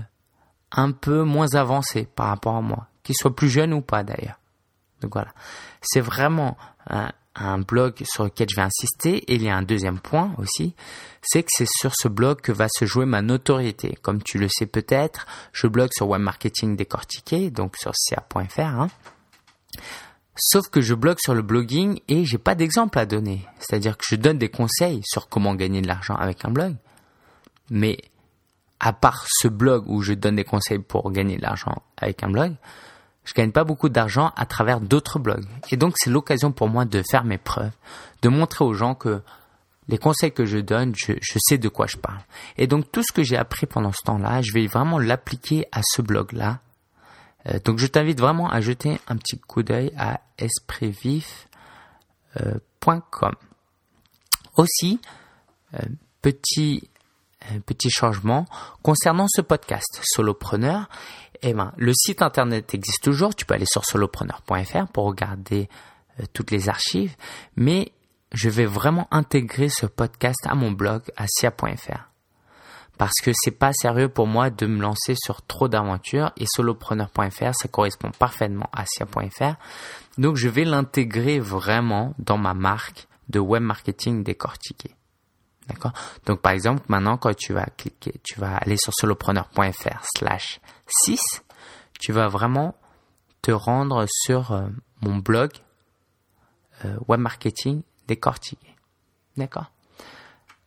un 0.71 0.91
peu 0.91 1.23
moins 1.23 1.55
avancés 1.55 2.07
par 2.15 2.27
rapport 2.27 2.55
à 2.55 2.61
moi, 2.61 2.87
qu'ils 3.03 3.15
soient 3.15 3.35
plus 3.35 3.49
jeunes 3.49 3.73
ou 3.73 3.81
pas 3.81 4.03
d'ailleurs. 4.03 4.39
Donc 5.01 5.13
voilà, 5.13 5.33
c'est 5.81 6.01
vraiment 6.01 6.57
un, 6.89 7.11
un, 7.39 7.59
blog 7.59 8.03
sur 8.03 8.23
lequel 8.23 8.47
je 8.49 8.55
vais 8.55 8.61
insister. 8.61 9.17
Et 9.31 9.35
il 9.35 9.43
y 9.43 9.49
a 9.49 9.55
un 9.55 9.63
deuxième 9.63 9.99
point 9.99 10.33
aussi, 10.37 10.73
c'est 11.21 11.43
que 11.43 11.49
c'est 11.51 11.67
sur 11.67 11.93
ce 11.95 12.07
blog 12.07 12.41
que 12.41 12.51
va 12.51 12.67
se 12.69 12.85
jouer 12.85 13.05
ma 13.05 13.21
notoriété. 13.21 13.97
Comme 14.01 14.21
tu 14.21 14.37
le 14.37 14.47
sais 14.49 14.65
peut-être, 14.65 15.25
je 15.53 15.67
blogue 15.67 15.91
sur 15.93 16.07
Web 16.09 16.21
Marketing 16.21 16.75
Décortiqué, 16.75 17.51
donc 17.51 17.75
sur 17.77 17.91
ca.fr. 17.95 18.59
Hein. 18.59 18.89
Sauf 20.35 20.67
que 20.69 20.81
je 20.81 20.93
blogue 20.93 21.17
sur 21.19 21.33
le 21.33 21.41
blogging 21.41 21.99
et 22.07 22.23
j'ai 22.25 22.37
pas 22.37 22.53
d'exemple 22.53 22.99
à 22.99 23.05
donner. 23.05 23.45
C'est-à-dire 23.59 23.97
que 23.97 24.05
je 24.07 24.15
donne 24.15 24.37
des 24.37 24.49
conseils 24.49 25.01
sur 25.03 25.29
comment 25.29 25.55
gagner 25.55 25.81
de 25.81 25.87
l'argent 25.87 26.15
avec 26.15 26.45
un 26.45 26.51
blog. 26.51 26.75
Mais 27.71 27.97
à 28.79 28.93
part 28.93 29.25
ce 29.27 29.47
blog 29.47 29.85
où 29.87 30.01
je 30.01 30.13
donne 30.13 30.35
des 30.35 30.43
conseils 30.43 30.79
pour 30.79 31.11
gagner 31.11 31.37
de 31.37 31.41
l'argent 31.41 31.81
avec 31.97 32.23
un 32.23 32.29
blog, 32.29 32.53
je 33.27 33.33
gagne 33.33 33.51
pas 33.51 33.65
beaucoup 33.65 33.89
d'argent 33.89 34.31
à 34.37 34.45
travers 34.45 34.79
d'autres 34.79 35.19
blogs. 35.19 35.45
Et 35.69 35.75
donc 35.75 35.95
c'est 35.97 36.09
l'occasion 36.09 36.53
pour 36.53 36.69
moi 36.69 36.85
de 36.85 37.03
faire 37.11 37.25
mes 37.25 37.37
preuves, 37.37 37.73
de 38.21 38.29
montrer 38.29 38.63
aux 38.63 38.73
gens 38.73 38.95
que 38.95 39.21
les 39.89 39.97
conseils 39.97 40.31
que 40.31 40.45
je 40.45 40.59
donne, 40.59 40.93
je, 40.95 41.11
sais 41.37 41.57
de 41.57 41.67
quoi 41.67 41.87
je 41.87 41.97
parle. 41.97 42.21
Et 42.57 42.67
donc 42.67 42.89
tout 42.89 43.03
ce 43.03 43.11
que 43.11 43.23
j'ai 43.23 43.35
appris 43.35 43.65
pendant 43.65 43.91
ce 43.91 44.01
temps-là, 44.05 44.41
je 44.41 44.53
vais 44.53 44.65
vraiment 44.67 44.97
l'appliquer 44.97 45.67
à 45.73 45.81
ce 45.83 46.01
blog-là. 46.01 46.61
Euh, 47.47 47.59
donc 47.65 47.79
je 47.79 47.87
t'invite 47.87 48.19
vraiment 48.19 48.49
à 48.49 48.61
jeter 48.61 48.97
un 49.09 49.17
petit 49.17 49.37
coup 49.37 49.61
d'œil 49.61 49.91
à 49.97 50.21
espritvif.com. 50.37 53.33
Aussi, 54.55 55.01
euh, 55.73 55.79
petit 56.21 56.89
petit 57.65 57.89
changement 57.89 58.45
concernant 58.81 59.27
ce 59.29 59.41
podcast 59.41 60.01
solopreneur. 60.03 60.89
Eh 61.41 61.53
ben, 61.53 61.73
le 61.77 61.93
site 61.93 62.21
internet 62.21 62.73
existe 62.73 63.03
toujours. 63.03 63.35
Tu 63.35 63.45
peux 63.45 63.53
aller 63.53 63.65
sur 63.65 63.85
solopreneur.fr 63.85 64.87
pour 64.93 65.05
regarder 65.05 65.69
euh, 66.19 66.23
toutes 66.33 66.51
les 66.51 66.69
archives, 66.69 67.15
mais 67.55 67.91
je 68.33 68.49
vais 68.49 68.65
vraiment 68.65 69.07
intégrer 69.11 69.69
ce 69.69 69.85
podcast 69.85 70.39
à 70.45 70.55
mon 70.55 70.71
blog 70.71 71.01
asia.fr 71.15 72.09
parce 72.97 73.13
que 73.23 73.31
c'est 73.33 73.51
pas 73.51 73.73
sérieux 73.73 74.09
pour 74.09 74.25
moi 74.25 74.49
de 74.49 74.65
me 74.65 74.81
lancer 74.81 75.13
sur 75.15 75.43
trop 75.43 75.67
d'aventures 75.67 76.31
et 76.35 76.45
solopreneur.fr 76.47 77.53
ça 77.53 77.67
correspond 77.69 78.11
parfaitement 78.17 78.69
à 78.73 78.81
asia.fr 78.81 79.55
donc 80.17 80.35
je 80.35 80.49
vais 80.49 80.65
l'intégrer 80.65 81.39
vraiment 81.39 82.15
dans 82.17 82.37
ma 82.37 82.53
marque 82.53 83.07
de 83.29 83.39
web 83.39 83.61
marketing 83.61 84.23
décortiqué. 84.23 84.96
Donc 86.25 86.41
par 86.41 86.51
exemple, 86.51 86.83
maintenant 86.87 87.17
quand 87.17 87.35
tu 87.35 87.53
vas 87.53 87.65
cliquer, 87.77 88.13
tu 88.23 88.39
vas 88.39 88.57
aller 88.57 88.77
sur 88.77 88.93
solopreneur.fr 88.93 90.03
slash 90.15 90.59
6, 90.87 91.19
tu 91.99 92.11
vas 92.11 92.27
vraiment 92.27 92.75
te 93.41 93.51
rendre 93.51 94.05
sur 94.09 94.51
euh, 94.51 94.67
mon 95.01 95.17
blog 95.17 95.51
euh, 96.85 96.97
web 97.07 97.19
marketing 97.19 97.81
décortiqué. 98.07 98.75
D'accord? 99.35 99.71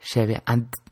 J'avais 0.01 0.41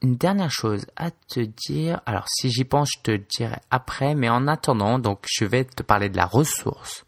une 0.02 0.16
dernière 0.16 0.50
chose 0.50 0.86
à 0.96 1.10
te 1.10 1.40
dire. 1.40 2.00
Alors 2.04 2.26
si 2.28 2.50
j'y 2.50 2.64
pense, 2.64 2.90
je 2.98 3.02
te 3.02 3.16
dirai 3.16 3.56
après. 3.70 4.14
Mais 4.14 4.28
en 4.28 4.46
attendant, 4.46 4.98
donc 4.98 5.24
je 5.26 5.46
vais 5.46 5.64
te 5.64 5.82
parler 5.82 6.10
de 6.10 6.16
la 6.16 6.26
ressource 6.26 7.06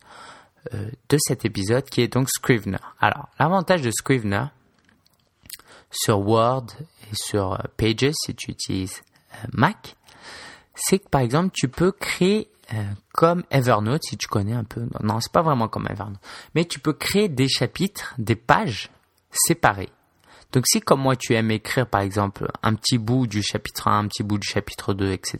euh, 0.75 0.91
de 1.11 1.19
cet 1.19 1.45
épisode 1.45 1.85
qui 1.85 2.01
est 2.01 2.13
donc 2.13 2.29
Scrivener. 2.31 2.79
Alors 3.01 3.29
l'avantage 3.39 3.83
de 3.83 3.91
Scrivener, 3.91 4.47
sur 5.91 6.21
Word 6.21 6.67
et 7.11 7.15
sur 7.15 7.59
Pages 7.77 8.13
si 8.25 8.35
tu 8.35 8.51
utilises 8.51 9.03
euh, 9.35 9.49
Mac, 9.53 9.97
c'est 10.75 10.99
que 10.99 11.09
par 11.09 11.21
exemple 11.21 11.51
tu 11.53 11.69
peux 11.69 11.93
créer 11.93 12.51
euh, 12.73 12.83
comme 13.13 13.43
Evernote 13.51 14.05
si 14.05 14.17
tu 14.17 14.29
connais 14.29 14.55
un 14.55 14.65
peu. 14.65 14.87
Non, 15.03 15.21
c'est 15.21 15.33
pas 15.33 15.43
vraiment 15.43 15.69
comme 15.69 15.89
Evernote, 15.91 16.21
mais 16.55 16.65
tu 16.65 16.79
peux 16.79 16.93
créer 16.93 17.29
des 17.29 17.49
chapitres, 17.49 18.15
des 18.19 18.37
pages 18.37 18.91
séparées 19.31 19.91
donc 20.53 20.67
si 20.67 20.81
comme 20.81 21.01
moi 21.01 21.15
tu 21.15 21.35
aimes 21.35 21.51
écrire 21.51 21.87
par 21.87 22.01
exemple 22.01 22.51
un 22.63 22.75
petit 22.75 22.99
bout 22.99 23.27
du 23.27 23.43
chapitre 23.43 23.89
1, 23.89 23.99
un 23.99 24.09
petit 24.09 24.23
bout 24.25 24.39
du 24.39 24.47
chapitre 24.47 24.95
2, 24.95 25.13
etc. 25.13 25.39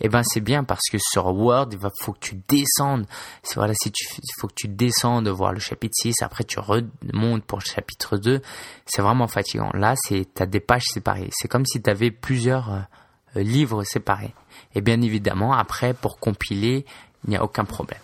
Eh 0.00 0.08
ben 0.08 0.22
c'est 0.22 0.40
bien 0.40 0.64
parce 0.64 0.82
que 0.90 0.98
sur 0.98 1.26
Word, 1.34 1.68
il 1.72 1.78
faut 2.00 2.12
que 2.12 2.18
tu 2.20 2.40
descendes. 2.46 3.06
Voilà, 3.54 3.72
si 3.74 3.90
tu, 3.90 4.06
faut 4.38 4.48
que 4.48 4.54
tu 4.54 4.68
descendes 4.68 5.28
voir 5.28 5.52
le 5.52 5.60
chapitre 5.60 5.94
6, 6.00 6.22
après 6.22 6.44
tu 6.44 6.58
remontes 6.60 7.44
pour 7.44 7.58
le 7.58 7.64
chapitre 7.64 8.18
2. 8.18 8.42
C'est 8.84 9.02
vraiment 9.02 9.28
fatigant. 9.28 9.70
Là, 9.72 9.94
c'est, 9.96 10.28
t'as 10.34 10.46
des 10.46 10.60
pages 10.60 10.84
séparées. 10.92 11.30
C'est 11.32 11.48
comme 11.48 11.64
si 11.64 11.80
tu 11.80 11.88
avais 11.88 12.10
plusieurs 12.10 12.70
euh, 12.70 13.42
livres 13.42 13.82
séparés. 13.84 14.34
Et 14.74 14.82
bien 14.82 15.00
évidemment, 15.00 15.54
après, 15.54 15.94
pour 15.94 16.18
compiler, 16.18 16.84
il 17.24 17.30
n'y 17.30 17.36
a 17.36 17.42
aucun 17.42 17.64
problème. 17.64 18.00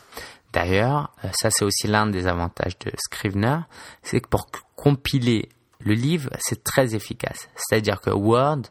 D'ailleurs, 0.55 1.11
euh, 1.25 1.29
ça 1.33 1.51
c'est 1.51 1.65
aussi 1.65 1.87
l'un 1.87 2.07
des 2.07 2.27
avantages 2.27 2.79
de 2.79 2.93
Scrivener, 2.97 3.59
c'est 4.03 4.21
que 4.21 4.29
pour 4.29 4.47
compiler 4.77 5.49
le 5.85 5.95
livre, 5.95 6.31
c'est 6.41 6.65
très 6.65 6.95
efficace. 6.95 7.49
C'est-à-dire 7.57 8.01
que 8.01 8.11
Word, 8.11 8.63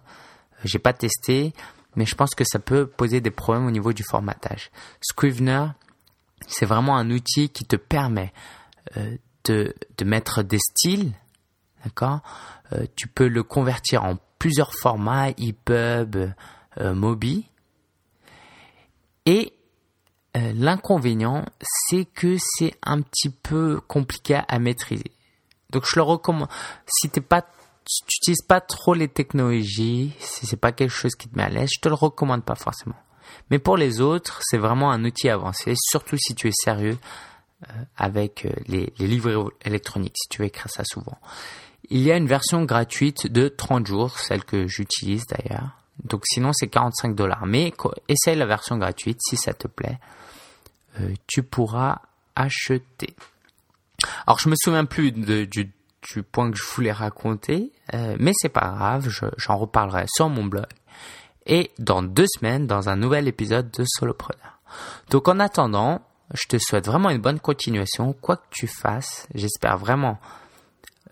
j'ai 0.63 0.79
pas 0.79 0.93
testé, 0.93 1.53
mais 1.95 2.05
je 2.05 2.15
pense 2.15 2.33
que 2.35 2.43
ça 2.43 2.59
peut 2.59 2.87
poser 2.87 3.21
des 3.21 3.31
problèmes 3.31 3.67
au 3.67 3.71
niveau 3.71 3.93
du 3.93 4.03
formatage. 4.03 4.71
Scrivener, 5.01 5.67
c'est 6.47 6.65
vraiment 6.65 6.97
un 6.97 7.09
outil 7.11 7.49
qui 7.49 7.65
te 7.65 7.75
permet 7.75 8.33
euh, 8.97 9.17
de, 9.45 9.73
mettre 10.03 10.41
des 10.43 10.59
styles, 10.59 11.13
d'accord? 11.83 12.21
Euh, 12.73 12.85
Tu 12.95 13.07
peux 13.07 13.27
le 13.27 13.43
convertir 13.43 14.03
en 14.03 14.17
plusieurs 14.39 14.73
formats, 14.73 15.29
EPUB, 15.29 16.33
euh, 16.79 16.93
Mobi. 16.93 17.45
Et 19.25 19.53
l'inconvénient, 20.35 21.45
c'est 21.61 22.05
que 22.05 22.37
c'est 22.39 22.73
un 22.81 23.01
petit 23.01 23.29
peu 23.29 23.79
compliqué 23.87 24.41
à 24.47 24.57
maîtriser. 24.57 25.11
Donc 25.73 25.83
je 25.85 25.95
le 25.97 26.03
recommande. 26.03 26.47
Si 26.87 27.09
t'es 27.09 27.21
pas, 27.21 27.41
tu 27.41 28.03
n'utilises 28.05 28.43
pas 28.47 28.61
trop 28.61 28.93
les 28.93 29.09
technologies, 29.09 30.15
si 30.19 30.45
c'est 30.45 30.57
pas 30.57 30.71
quelque 30.71 30.91
chose 30.91 31.15
qui 31.15 31.27
te 31.27 31.35
met 31.35 31.43
à 31.43 31.49
l'aise, 31.49 31.69
je 31.73 31.81
te 31.81 31.89
le 31.89 31.95
recommande 31.95 32.43
pas 32.43 32.55
forcément. 32.55 32.95
Mais 33.49 33.59
pour 33.59 33.75
les 33.75 33.99
autres, 33.99 34.39
c'est 34.43 34.57
vraiment 34.57 34.91
un 34.91 35.03
outil 35.03 35.29
avancé, 35.29 35.73
surtout 35.77 36.17
si 36.17 36.35
tu 36.35 36.47
es 36.47 36.53
sérieux 36.53 36.97
euh, 37.63 37.73
avec 37.97 38.45
euh, 38.45 38.51
les, 38.67 38.93
les, 38.99 39.07
livres 39.07 39.51
électroniques, 39.65 40.15
si 40.17 40.29
tu 40.29 40.45
écrire 40.45 40.69
ça 40.69 40.83
souvent. 40.85 41.17
Il 41.89 41.99
y 41.99 42.11
a 42.11 42.17
une 42.17 42.27
version 42.27 42.63
gratuite 42.63 43.27
de 43.27 43.49
30 43.49 43.87
jours, 43.87 44.19
celle 44.19 44.45
que 44.45 44.67
j'utilise 44.67 45.25
d'ailleurs. 45.27 45.69
Donc 46.03 46.23
sinon 46.25 46.51
c'est 46.53 46.67
45 46.67 47.15
dollars. 47.15 47.45
Mais 47.45 47.73
essaye 48.07 48.35
la 48.35 48.45
version 48.45 48.77
gratuite 48.77 49.19
si 49.21 49.35
ça 49.37 49.53
te 49.53 49.67
plaît. 49.67 49.99
Euh, 50.99 51.13
tu 51.27 51.43
pourras 51.43 51.99
acheter. 52.35 53.15
Alors 54.27 54.39
je 54.39 54.49
me 54.49 54.55
souviens 54.55 54.85
plus 54.85 55.11
du, 55.11 55.73
point 56.31 56.51
que 56.51 56.57
je 56.57 56.63
voulais 56.75 56.91
raconter, 56.91 57.71
euh, 57.93 58.15
mais 58.19 58.31
c'est 58.35 58.49
pas 58.49 58.73
grave, 58.75 59.09
j'en 59.37 59.57
reparlerai 59.57 60.05
sur 60.07 60.29
mon 60.29 60.45
blog 60.45 60.67
et 61.45 61.71
dans 61.77 62.01
deux 62.01 62.27
semaines 62.27 62.67
dans 62.67 62.89
un 62.89 62.95
nouvel 62.95 63.27
épisode 63.27 63.69
de 63.71 63.83
Solopreneur. 63.85 64.59
Donc 65.09 65.27
en 65.27 65.39
attendant, 65.39 66.01
je 66.33 66.47
te 66.47 66.57
souhaite 66.57 66.85
vraiment 66.85 67.09
une 67.09 67.21
bonne 67.21 67.39
continuation, 67.39 68.13
quoi 68.13 68.37
que 68.37 68.47
tu 68.49 68.67
fasses. 68.67 69.27
J'espère 69.35 69.77
vraiment 69.77 70.19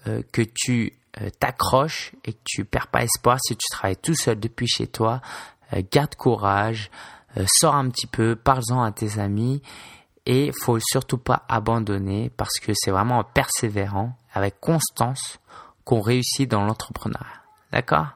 euh, 0.08 0.22
que 0.32 0.42
tu 0.42 0.94
euh, 1.22 1.30
t'accroches 1.40 2.14
et 2.24 2.34
que 2.34 2.40
tu 2.46 2.64
perds 2.64 2.88
pas 2.88 3.04
espoir 3.04 3.40
si 3.42 3.56
tu 3.56 3.68
travailles 3.70 3.98
tout 3.98 4.16
seul 4.16 4.40
depuis 4.40 4.68
chez 4.68 4.88
toi. 4.88 5.22
garde 5.92 6.16
courage, 6.16 6.90
sors 7.46 7.76
un 7.76 7.90
petit 7.90 8.08
peu, 8.08 8.36
parle-en 8.36 8.84
à 8.84 8.92
tes 8.92 9.20
amis 9.20 9.62
et 10.26 10.52
faut 10.64 10.80
surtout 10.80 11.18
pas 11.18 11.44
abandonner 11.50 12.30
parce 12.38 12.60
que 12.62 12.74
c'est 12.76 12.92
vraiment 12.92 13.20
en 13.20 13.24
persévérant, 13.24 14.16
avec 14.34 14.60
constance, 14.60 15.40
qu'on 15.84 16.02
réussit 16.02 16.50
dans 16.50 16.64
l'entrepreneuriat. 16.64 17.42
D'accord? 17.72 18.08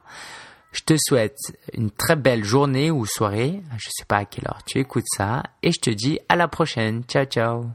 Je 0.72 0.82
te 0.82 0.94
souhaite 0.98 1.38
une 1.72 1.90
très 1.90 2.16
belle 2.16 2.44
journée 2.44 2.90
ou 2.90 3.06
soirée. 3.06 3.62
Je 3.78 3.88
sais 3.90 4.04
pas 4.06 4.18
à 4.18 4.24
quelle 4.26 4.46
heure 4.46 4.62
tu 4.64 4.78
écoutes 4.78 5.06
ça. 5.16 5.42
Et 5.62 5.72
je 5.72 5.80
te 5.80 5.90
dis 5.90 6.18
à 6.28 6.36
la 6.36 6.48
prochaine. 6.48 7.02
Ciao, 7.04 7.24
ciao. 7.24 7.66